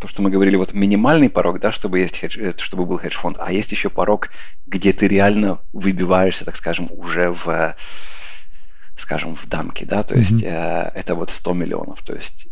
то, 0.00 0.08
что 0.08 0.22
мы 0.22 0.30
говорили, 0.30 0.56
вот 0.56 0.72
минимальный 0.72 1.28
порог, 1.28 1.60
да, 1.60 1.70
чтобы, 1.70 2.00
есть 2.00 2.18
хедж, 2.18 2.38
э, 2.38 2.54
чтобы 2.56 2.86
был 2.86 2.98
хедж-фонд, 2.98 3.36
а 3.38 3.52
есть 3.52 3.70
еще 3.70 3.90
порог, 3.90 4.30
где 4.66 4.94
ты 4.94 5.06
реально 5.06 5.60
выбиваешься, 5.74 6.46
так 6.46 6.56
скажем, 6.56 6.88
уже 6.90 7.30
в, 7.30 7.76
скажем, 8.96 9.36
в 9.36 9.46
дамке, 9.46 9.84
да, 9.84 10.02
то 10.02 10.14
mm-hmm. 10.14 10.18
есть 10.18 10.42
э, 10.42 10.90
это 10.94 11.14
вот 11.14 11.28
100 11.28 11.52
миллионов, 11.52 12.00
то 12.02 12.14
есть 12.14 12.46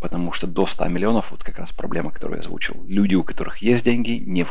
потому 0.00 0.32
что 0.32 0.46
до 0.46 0.66
100 0.66 0.88
миллионов, 0.88 1.30
вот 1.30 1.44
как 1.44 1.58
раз 1.58 1.72
проблема, 1.72 2.10
которую 2.10 2.38
я 2.38 2.40
озвучил, 2.40 2.82
люди, 2.88 3.14
у 3.14 3.22
которых 3.22 3.58
есть 3.58 3.84
деньги, 3.84 4.12
не, 4.12 4.46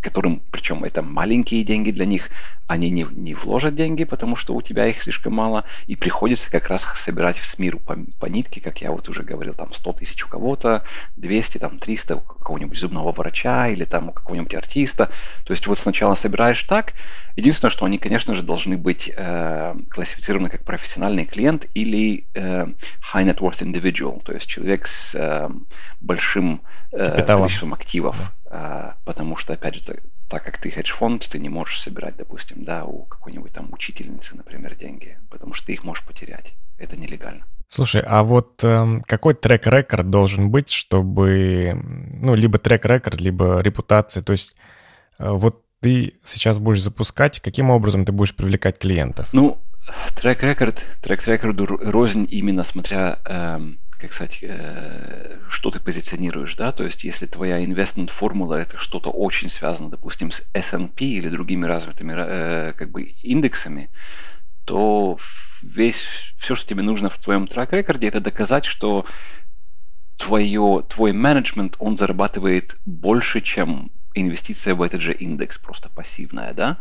которым, 0.00 0.42
причем 0.50 0.84
это 0.84 1.02
маленькие 1.02 1.64
деньги 1.64 1.90
для 1.90 2.04
них, 2.04 2.28
они 2.66 2.90
не, 2.90 3.06
не 3.10 3.34
вложат 3.34 3.74
деньги, 3.74 4.04
потому 4.04 4.36
что 4.36 4.54
у 4.54 4.62
тебя 4.62 4.86
их 4.86 5.02
слишком 5.02 5.34
мало, 5.34 5.64
и 5.86 5.96
приходится 5.96 6.50
как 6.50 6.68
раз 6.68 6.86
собирать 6.94 7.38
с 7.38 7.58
миру 7.58 7.80
по, 7.80 7.96
по 8.20 8.26
нитке, 8.26 8.60
как 8.60 8.80
я 8.80 8.92
вот 8.92 9.08
уже 9.08 9.22
говорил, 9.22 9.54
там 9.54 9.72
100 9.72 9.92
тысяч 9.94 10.24
у 10.24 10.28
кого-то, 10.28 10.84
200, 11.16 11.58
там 11.58 11.78
300 11.78 12.16
у 12.16 12.20
какого-нибудь 12.20 12.78
зубного 12.78 13.10
врача 13.12 13.68
или 13.68 13.84
там 13.84 14.10
у 14.10 14.12
какого-нибудь 14.12 14.54
артиста. 14.54 15.10
То 15.44 15.52
есть 15.52 15.66
вот 15.66 15.78
сначала 15.80 16.14
собираешь 16.14 16.62
так, 16.64 16.92
единственное, 17.36 17.70
что 17.70 17.86
они, 17.86 17.98
конечно 17.98 18.34
же, 18.34 18.42
должны 18.42 18.76
быть 18.76 19.10
э, 19.16 19.74
классифицированы 19.88 20.50
как 20.50 20.64
профессиональный 20.64 21.24
клиент 21.24 21.66
или 21.74 22.26
э, 22.34 22.66
high 23.12 23.24
net 23.24 23.38
worth 23.38 23.62
individual, 23.62 24.22
то 24.22 24.32
есть 24.32 24.46
человек 24.46 24.86
с 24.90 25.14
э, 25.14 25.48
большим 26.00 26.62
э, 26.92 27.22
количеством 27.24 27.74
активов, 27.74 28.16
да. 28.44 28.94
э, 28.96 29.04
потому 29.04 29.36
что, 29.36 29.52
опять 29.52 29.76
же, 29.76 29.84
так, 29.84 30.00
так 30.28 30.44
как 30.44 30.58
ты 30.58 30.70
хедж-фонд, 30.70 31.28
ты 31.28 31.38
не 31.38 31.48
можешь 31.48 31.80
собирать, 31.80 32.16
допустим, 32.16 32.64
да, 32.64 32.84
у 32.84 33.04
какой-нибудь 33.04 33.52
там 33.52 33.72
учительницы, 33.72 34.36
например, 34.36 34.74
деньги, 34.74 35.18
потому 35.30 35.54
что 35.54 35.66
ты 35.66 35.72
их 35.72 35.84
можешь 35.84 36.04
потерять. 36.04 36.54
Это 36.78 36.96
нелегально. 36.96 37.44
Слушай, 37.68 38.02
а 38.04 38.24
вот 38.24 38.64
э, 38.64 39.00
какой 39.06 39.34
трек-рекорд 39.34 40.10
должен 40.10 40.50
быть, 40.50 40.70
чтобы, 40.70 41.80
ну, 42.20 42.34
либо 42.34 42.58
трек-рекорд, 42.58 43.20
либо 43.20 43.60
репутация, 43.60 44.22
то 44.22 44.32
есть 44.32 44.56
э, 45.18 45.30
вот 45.30 45.62
ты 45.80 46.14
сейчас 46.24 46.58
будешь 46.58 46.82
запускать, 46.82 47.40
каким 47.40 47.70
образом 47.70 48.04
ты 48.04 48.12
будешь 48.12 48.34
привлекать 48.34 48.78
клиентов? 48.78 49.28
Ну, 49.32 49.58
трек-рекорд, 50.16 50.84
трек-рекорду 51.00 51.66
рознь 51.66 52.26
именно 52.30 52.64
смотря 52.64 53.18
эм, 53.24 53.78
как 54.00 54.12
сказать, 54.12 54.38
э, 54.42 55.38
что 55.48 55.70
ты 55.70 55.80
позиционируешь, 55.80 56.54
да, 56.56 56.72
то 56.72 56.84
есть 56.84 57.04
если 57.04 57.26
твоя 57.26 57.64
инвестмент 57.64 58.10
формула 58.10 58.54
это 58.54 58.78
что-то 58.78 59.10
очень 59.10 59.48
связано, 59.48 59.90
допустим, 59.90 60.30
с 60.30 60.42
S&P 60.54 61.04
или 61.04 61.28
другими 61.28 61.66
развитыми 61.66 62.14
э, 62.16 62.72
как 62.72 62.90
бы 62.90 63.02
индексами, 63.22 63.90
то 64.64 65.18
весь, 65.62 66.02
все, 66.36 66.54
что 66.54 66.66
тебе 66.66 66.82
нужно 66.82 67.10
в 67.10 67.18
твоем 67.18 67.46
трек-рекорде, 67.46 68.08
это 68.08 68.20
доказать, 68.20 68.64
что 68.64 69.04
твое, 70.16 70.84
твой 70.88 71.12
менеджмент, 71.12 71.76
он 71.78 71.96
зарабатывает 71.96 72.78
больше, 72.84 73.40
чем 73.40 73.90
инвестиция 74.14 74.74
в 74.74 74.82
этот 74.82 75.00
же 75.00 75.12
индекс, 75.12 75.58
просто 75.58 75.88
пассивная, 75.88 76.52
да. 76.54 76.78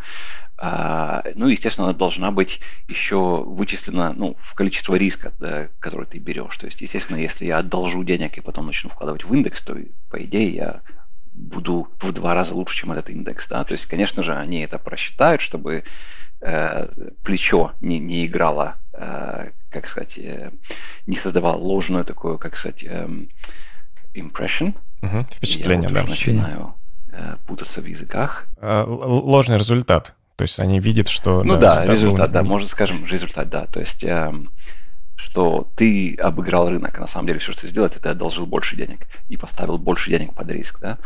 А, 0.57 1.23
ну, 1.35 1.47
естественно, 1.47 1.87
она 1.87 1.97
должна 1.97 2.31
быть 2.31 2.59
еще 2.87 3.43
вычислена 3.43 4.13
ну, 4.13 4.35
в 4.39 4.53
количество 4.55 4.95
риска, 4.95 5.31
да, 5.39 5.69
который 5.79 6.05
ты 6.05 6.17
берешь. 6.17 6.57
То 6.57 6.65
есть, 6.65 6.81
естественно, 6.81 7.17
если 7.17 7.45
я 7.45 7.59
одолжу 7.59 8.03
денег 8.03 8.37
и 8.37 8.41
потом 8.41 8.65
начну 8.67 8.89
вкладывать 8.89 9.23
в 9.23 9.33
индекс, 9.33 9.61
то, 9.61 9.77
по 10.09 10.21
идее, 10.23 10.53
я 10.53 10.81
буду 11.33 11.87
в 12.01 12.11
два 12.11 12.33
раза 12.33 12.53
лучше, 12.53 12.77
чем 12.77 12.91
этот 12.91 13.09
индекс. 13.09 13.47
Да? 13.47 13.63
То 13.63 13.73
есть, 13.73 13.85
конечно 13.85 14.23
же, 14.23 14.35
они 14.35 14.59
это 14.59 14.77
просчитают, 14.77 15.41
чтобы 15.41 15.85
э, 16.41 16.87
плечо 17.23 17.73
не, 17.79 17.99
не 17.99 18.25
играло, 18.25 18.77
э, 18.93 19.51
как 19.69 19.87
сказать, 19.87 20.17
э, 20.17 20.51
не 21.07 21.15
создавало 21.15 21.57
ложную 21.57 22.03
такую, 22.03 22.37
как 22.37 22.57
сказать, 22.57 22.83
э, 22.83 23.07
impression. 24.13 24.73
Угу, 25.01 25.27
впечатление, 25.31 25.89
Я 25.89 25.95
да. 25.95 26.03
начинаю 26.03 26.75
э, 26.75 26.78
путаться 27.47 27.81
в 27.81 27.85
языках. 27.85 28.45
Э, 28.57 28.83
ложный 28.85 29.57
результат. 29.57 30.15
То 30.35 30.43
есть 30.43 30.59
они 30.59 30.79
видят, 30.79 31.09
что... 31.09 31.43
Ну 31.43 31.57
да, 31.57 31.83
результат, 31.83 31.89
результат 31.89 32.31
да, 32.31 32.43
можно 32.43 32.67
скажем, 32.67 33.05
результат, 33.05 33.49
да. 33.49 33.65
То 33.65 33.81
есть, 33.81 34.03
эм, 34.05 34.51
что 35.17 35.67
ты 35.75 36.15
обыграл 36.15 36.69
рынок, 36.69 36.97
а 36.97 37.01
на 37.01 37.07
самом 37.07 37.27
деле 37.27 37.39
все, 37.39 37.51
что 37.51 37.61
ты 37.61 37.67
сделал, 37.67 37.87
это 37.87 37.99
ты 37.99 38.07
одолжил 38.07 38.45
больше 38.45 38.77
денег 38.77 39.07
и 39.27 39.35
поставил 39.35 39.77
больше 39.77 40.09
денег 40.09 40.33
под 40.33 40.49
риск, 40.49 40.79
да. 40.79 40.97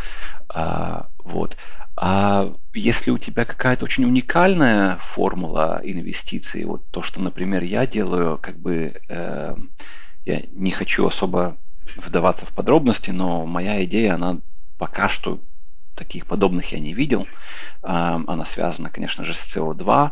А, 0.50 1.08
вот. 1.18 1.58
А 1.96 2.54
если 2.74 3.10
у 3.10 3.18
тебя 3.18 3.44
какая-то 3.46 3.86
очень 3.86 4.06
уникальная 4.06 4.98
формула 5.02 5.82
инвестиций, 5.84 6.66
вот 6.66 6.88
то, 6.92 7.02
что, 7.02 7.20
например, 7.20 7.64
я 7.64 7.88
делаю, 7.88 8.38
как 8.40 8.60
бы 8.60 9.02
э, 9.10 9.56
я 10.26 10.42
не 10.52 10.72
хочу 10.72 11.08
особо 11.08 11.58
вдаваться 11.96 12.46
в 12.46 12.50
подробности, 12.50 13.10
но 13.10 13.46
моя 13.46 13.84
идея, 13.84 14.16
она 14.16 14.40
пока 14.78 15.10
что 15.10 15.40
таких 15.96 16.26
подобных 16.26 16.72
я 16.72 16.80
не 16.80 16.94
видел. 16.94 17.28
Она 17.82 18.46
связана, 18.46 18.90
конечно 18.90 19.26
же, 19.26 19.34
с 19.34 19.56
CO2, 19.56 20.12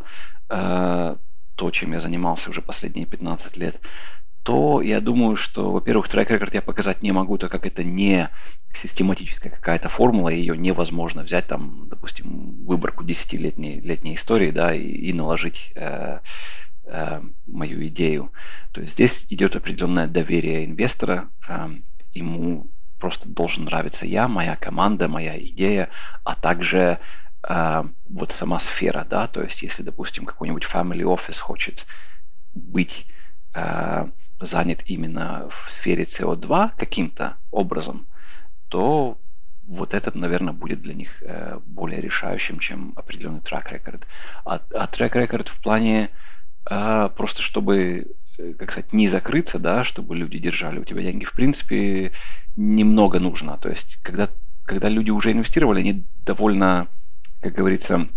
э, 0.50 1.16
то, 1.56 1.72
чем 1.72 1.94
я 1.94 2.00
занимался 2.00 2.50
уже 2.50 2.62
последние 2.62 3.06
15 3.06 3.58
лет 3.58 3.80
то 4.44 4.82
я 4.82 5.02
думаю, 5.02 5.36
что, 5.36 5.72
во-первых, 5.72 6.08
трек-рекорд 6.08 6.54
я 6.54 6.62
показать 6.62 7.04
не 7.04 7.12
могу, 7.12 7.38
так 7.38 7.52
как 7.52 7.66
это 7.66 7.84
не 7.84 8.30
систематическая 8.74 9.52
какая-то 9.52 9.90
формула, 9.90 10.30
ее 10.30 10.58
невозможно 10.58 11.22
взять, 11.22 11.48
там, 11.48 11.88
допустим, 11.90 12.66
выборку 12.66 13.04
10-летней 13.04 13.82
летней 13.82 14.16
истории, 14.16 14.52
да, 14.52 14.74
и, 14.74 14.82
и 14.82 15.14
наложить 15.14 15.72
э, 15.76 16.20
э, 16.86 17.22
мою 17.46 17.88
идею. 17.88 18.32
То 18.72 18.82
есть 18.82 18.94
здесь 18.94 19.28
идет 19.30 19.56
определенное 19.56 20.08
доверие 20.08 20.66
инвестора, 20.66 21.30
э, 21.48 21.70
ему 22.14 22.68
просто 23.02 23.28
должен 23.28 23.66
нравиться 23.66 24.06
я, 24.06 24.28
моя 24.28 24.56
команда, 24.56 25.08
моя 25.08 25.38
идея, 25.38 25.89
а 26.24 26.36
также 26.36 26.99
э, 27.43 27.84
вот 28.08 28.32
сама 28.32 28.60
сфера, 28.60 29.06
да, 29.10 29.28
то 29.28 29.41
есть 29.41 29.64
если, 29.64 29.84
допустим, 29.84 30.26
какой-нибудь 30.26 30.64
family 30.64 31.02
office 31.02 31.39
хочет 31.39 31.86
быть 32.54 33.08
э, 33.56 34.08
занят 34.39 34.84
именно 34.86 35.49
в 35.49 35.72
сфере 35.72 36.04
CO2 36.04 36.72
каким-то 36.78 37.38
образом, 37.49 38.08
то 38.70 39.18
вот 39.68 39.93
этот, 39.93 40.16
наверное, 40.16 40.54
будет 40.54 40.82
для 40.82 40.93
них 40.93 41.24
э, 41.24 41.60
более 41.66 42.02
решающим, 42.02 42.60
чем 42.60 42.93
определенный 42.95 43.41
трек-рекорд. 43.41 44.06
А, 44.45 44.62
а 44.74 44.88
трек-рекорд 44.88 45.47
в 45.47 45.60
плане 45.62 46.10
э, 46.70 47.10
просто 47.16 47.41
чтобы 47.41 48.16
Э, 48.41 48.54
как 48.54 48.72
сказать, 48.72 48.93
не 48.93 49.08
закрыться, 49.08 49.60
да, 49.60 49.84
чтобы 49.84 50.16
люди 50.16 50.39
держали 50.39 50.80
у 50.80 50.86
тебя 50.86 51.02
деньги, 51.02 51.26
в 51.26 51.34
принципе, 51.34 52.12
немного 52.56 53.20
нужно. 53.20 53.58
То 53.58 53.70
есть, 53.70 53.97
когда, 54.02 54.30
когда 54.64 54.89
люди 54.89 55.12
уже 55.12 55.32
инвестировали, 55.32 55.80
они 55.80 56.06
довольно, 56.26 56.88
как 57.41 57.54
говорится, 57.54 58.08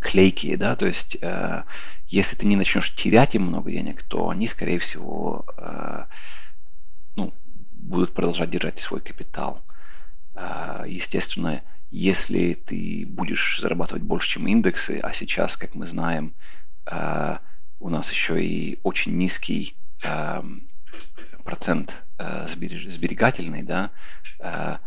клейкие, 0.00 0.56
да, 0.56 0.76
то 0.76 0.86
есть, 0.86 1.16
э, 1.20 1.64
если 2.08 2.36
ты 2.36 2.46
не 2.46 2.56
начнешь 2.56 2.94
терять 2.94 3.34
им 3.34 3.42
много 3.42 3.70
денег, 3.70 4.02
то 4.02 4.28
они, 4.28 4.46
скорее 4.46 4.78
всего, 4.78 5.44
э, 5.56 6.04
ну, 7.16 7.32
будут 7.72 8.14
продолжать 8.14 8.50
держать 8.50 8.78
свой 8.78 9.00
капитал. 9.00 9.62
Э, 10.34 10.84
естественно, 10.86 11.62
если 11.90 12.54
ты 12.54 13.06
будешь 13.06 13.60
зарабатывать 13.60 14.02
больше, 14.02 14.30
чем 14.30 14.48
индексы, 14.48 14.98
а 15.02 15.12
сейчас, 15.12 15.56
как 15.56 15.74
мы 15.74 15.86
знаем, 15.86 16.34
э, 16.86 17.38
у 17.80 17.88
нас 17.88 18.10
еще 18.10 18.42
и 18.44 18.80
очень 18.82 19.16
низкий 19.16 19.76
э, 20.02 20.42
процент 21.44 22.02
э, 22.18 22.46
сберегательный, 22.48 23.62
да, 23.62 23.90
э, 24.40 24.78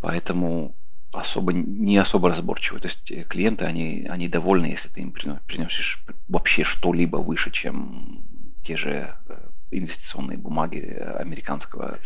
поэтому 0.00 0.74
особо 1.12 1.52
не 1.52 1.98
особо 1.98 2.28
разборчивы. 2.28 2.80
То 2.80 2.86
есть 2.88 3.10
э, 3.10 3.24
клиенты, 3.24 3.64
они, 3.64 4.06
они 4.08 4.28
довольны, 4.28 4.66
если 4.66 4.88
ты 4.88 5.00
им 5.00 5.12
приносишь 5.12 6.04
вообще 6.28 6.64
что-либо 6.64 7.16
выше, 7.18 7.50
чем 7.50 8.24
те 8.62 8.76
же 8.76 9.16
инвестиционные 9.70 10.38
бумаги 10.38 10.80
американского 11.18 11.98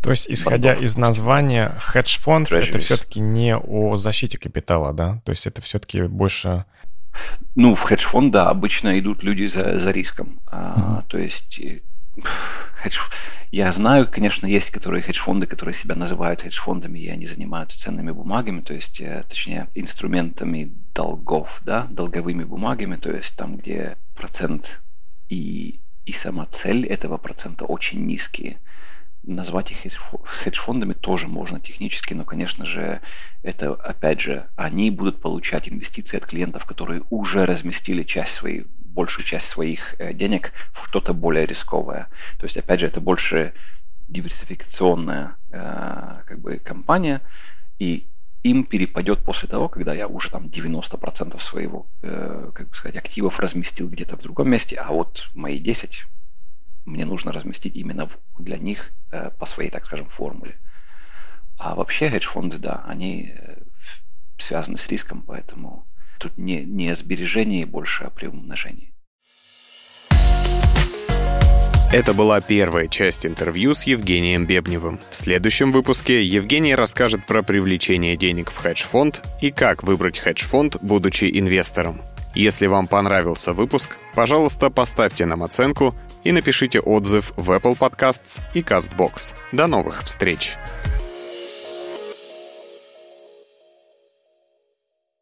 то 0.00 0.10
есть, 0.10 0.28
исходя 0.28 0.72
из 0.72 0.96
названия, 0.96 1.76
хедж-фонд 1.78 2.50
это 2.50 2.78
все-таки 2.78 3.20
не 3.20 3.56
о 3.56 3.96
защите 3.96 4.36
капитала, 4.36 4.92
да? 4.92 5.20
То 5.24 5.30
есть 5.30 5.46
это 5.46 5.62
все-таки 5.62 6.02
больше 6.02 6.64
ну, 7.54 7.74
в 7.74 7.82
хедж-фонд, 7.82 8.32
да, 8.32 8.48
обычно 8.48 8.98
идут 8.98 9.22
люди 9.22 9.44
за, 9.46 9.78
за 9.78 9.90
риском. 9.90 10.40
А, 10.46 11.04
То 11.08 11.18
есть 11.18 11.60
хедж... 12.82 12.98
я 13.50 13.72
знаю, 13.72 14.08
конечно, 14.10 14.46
есть 14.46 14.70
которые 14.70 15.02
хедж-фонды, 15.02 15.46
которые 15.46 15.74
себя 15.74 15.94
называют 15.94 16.42
хедж-фондами, 16.42 16.98
и 16.98 17.08
они 17.08 17.26
занимаются 17.26 17.78
ценными 17.78 18.10
бумагами, 18.10 18.60
то 18.60 18.74
есть, 18.74 19.00
э, 19.00 19.24
точнее, 19.28 19.68
инструментами 19.74 20.72
долгов, 20.94 21.60
да, 21.64 21.86
долговыми 21.90 22.44
бумагами, 22.44 22.96
то 22.96 23.12
есть 23.12 23.36
там, 23.36 23.56
где 23.56 23.96
процент 24.14 24.80
и, 25.28 25.80
и 26.04 26.12
сама 26.12 26.46
цель 26.46 26.86
этого 26.86 27.16
процента 27.16 27.64
очень 27.64 28.04
низкие. 28.04 28.58
Назвать 29.24 29.70
их 29.70 29.78
хедж-фондами 30.24 30.94
тоже 30.94 31.28
можно 31.28 31.60
технически, 31.60 32.12
но, 32.12 32.24
конечно 32.24 32.66
же, 32.66 33.00
это, 33.42 33.72
опять 33.74 34.20
же, 34.20 34.48
они 34.56 34.90
будут 34.90 35.20
получать 35.20 35.68
инвестиции 35.68 36.16
от 36.16 36.26
клиентов, 36.26 36.66
которые 36.66 37.02
уже 37.08 37.46
разместили 37.46 38.02
часть 38.02 38.34
своей, 38.34 38.66
большую 38.92 39.24
часть 39.24 39.48
своих 39.48 39.94
э, 39.98 40.12
денег 40.12 40.52
в 40.72 40.86
что-то 40.86 41.14
более 41.14 41.46
рисковое. 41.46 42.08
То 42.38 42.44
есть, 42.44 42.56
опять 42.56 42.80
же, 42.80 42.86
это 42.86 43.00
больше 43.00 43.54
диверсификационная 44.08 45.36
э, 45.50 46.22
как 46.26 46.40
бы 46.40 46.58
компания, 46.58 47.22
и 47.78 48.06
им 48.42 48.64
перепадет 48.64 49.20
после 49.20 49.48
того, 49.48 49.68
когда 49.68 49.94
я 49.94 50.08
уже 50.08 50.30
там 50.30 50.46
90% 50.46 51.40
своего, 51.40 51.86
э, 52.02 52.50
как 52.54 52.68
бы 52.68 52.74
сказать, 52.74 52.96
активов 52.96 53.40
разместил 53.40 53.88
где-то 53.88 54.16
в 54.16 54.22
другом 54.22 54.50
месте, 54.50 54.76
а 54.76 54.92
вот 54.92 55.30
мои 55.34 55.58
10 55.58 56.04
мне 56.84 57.04
нужно 57.04 57.32
разместить 57.32 57.76
именно 57.76 58.08
для 58.38 58.58
них 58.58 58.90
по 59.38 59.46
своей, 59.46 59.70
так 59.70 59.86
скажем, 59.86 60.08
формуле. 60.08 60.58
А 61.56 61.76
вообще 61.76 62.10
хедж-фонды, 62.10 62.58
да, 62.58 62.82
они 62.88 63.36
связаны 64.36 64.76
с 64.78 64.88
риском, 64.88 65.22
поэтому 65.22 65.86
тут 66.22 66.38
не, 66.38 66.64
не 66.64 66.88
о 66.90 66.94
сбережении 66.94 67.64
больше, 67.64 68.04
а 68.04 68.10
при 68.10 68.26
умножении. 68.28 68.92
Это 71.92 72.14
была 72.14 72.40
первая 72.40 72.88
часть 72.88 73.26
интервью 73.26 73.74
с 73.74 73.82
Евгением 73.82 74.46
Бебневым. 74.46 74.98
В 75.10 75.16
следующем 75.16 75.72
выпуске 75.72 76.24
Евгений 76.24 76.74
расскажет 76.74 77.26
про 77.26 77.42
привлечение 77.42 78.16
денег 78.16 78.50
в 78.50 78.56
хедж-фонд 78.56 79.22
и 79.42 79.50
как 79.50 79.82
выбрать 79.82 80.18
хедж-фонд, 80.18 80.78
будучи 80.80 81.30
инвестором. 81.38 82.00
Если 82.34 82.66
вам 82.66 82.86
понравился 82.86 83.52
выпуск, 83.52 83.98
пожалуйста, 84.14 84.70
поставьте 84.70 85.26
нам 85.26 85.42
оценку 85.42 85.94
и 86.24 86.32
напишите 86.32 86.80
отзыв 86.80 87.34
в 87.36 87.50
Apple 87.50 87.76
Podcasts 87.76 88.40
и 88.54 88.60
CastBox. 88.60 89.34
До 89.52 89.66
новых 89.66 90.02
встреч! 90.04 90.56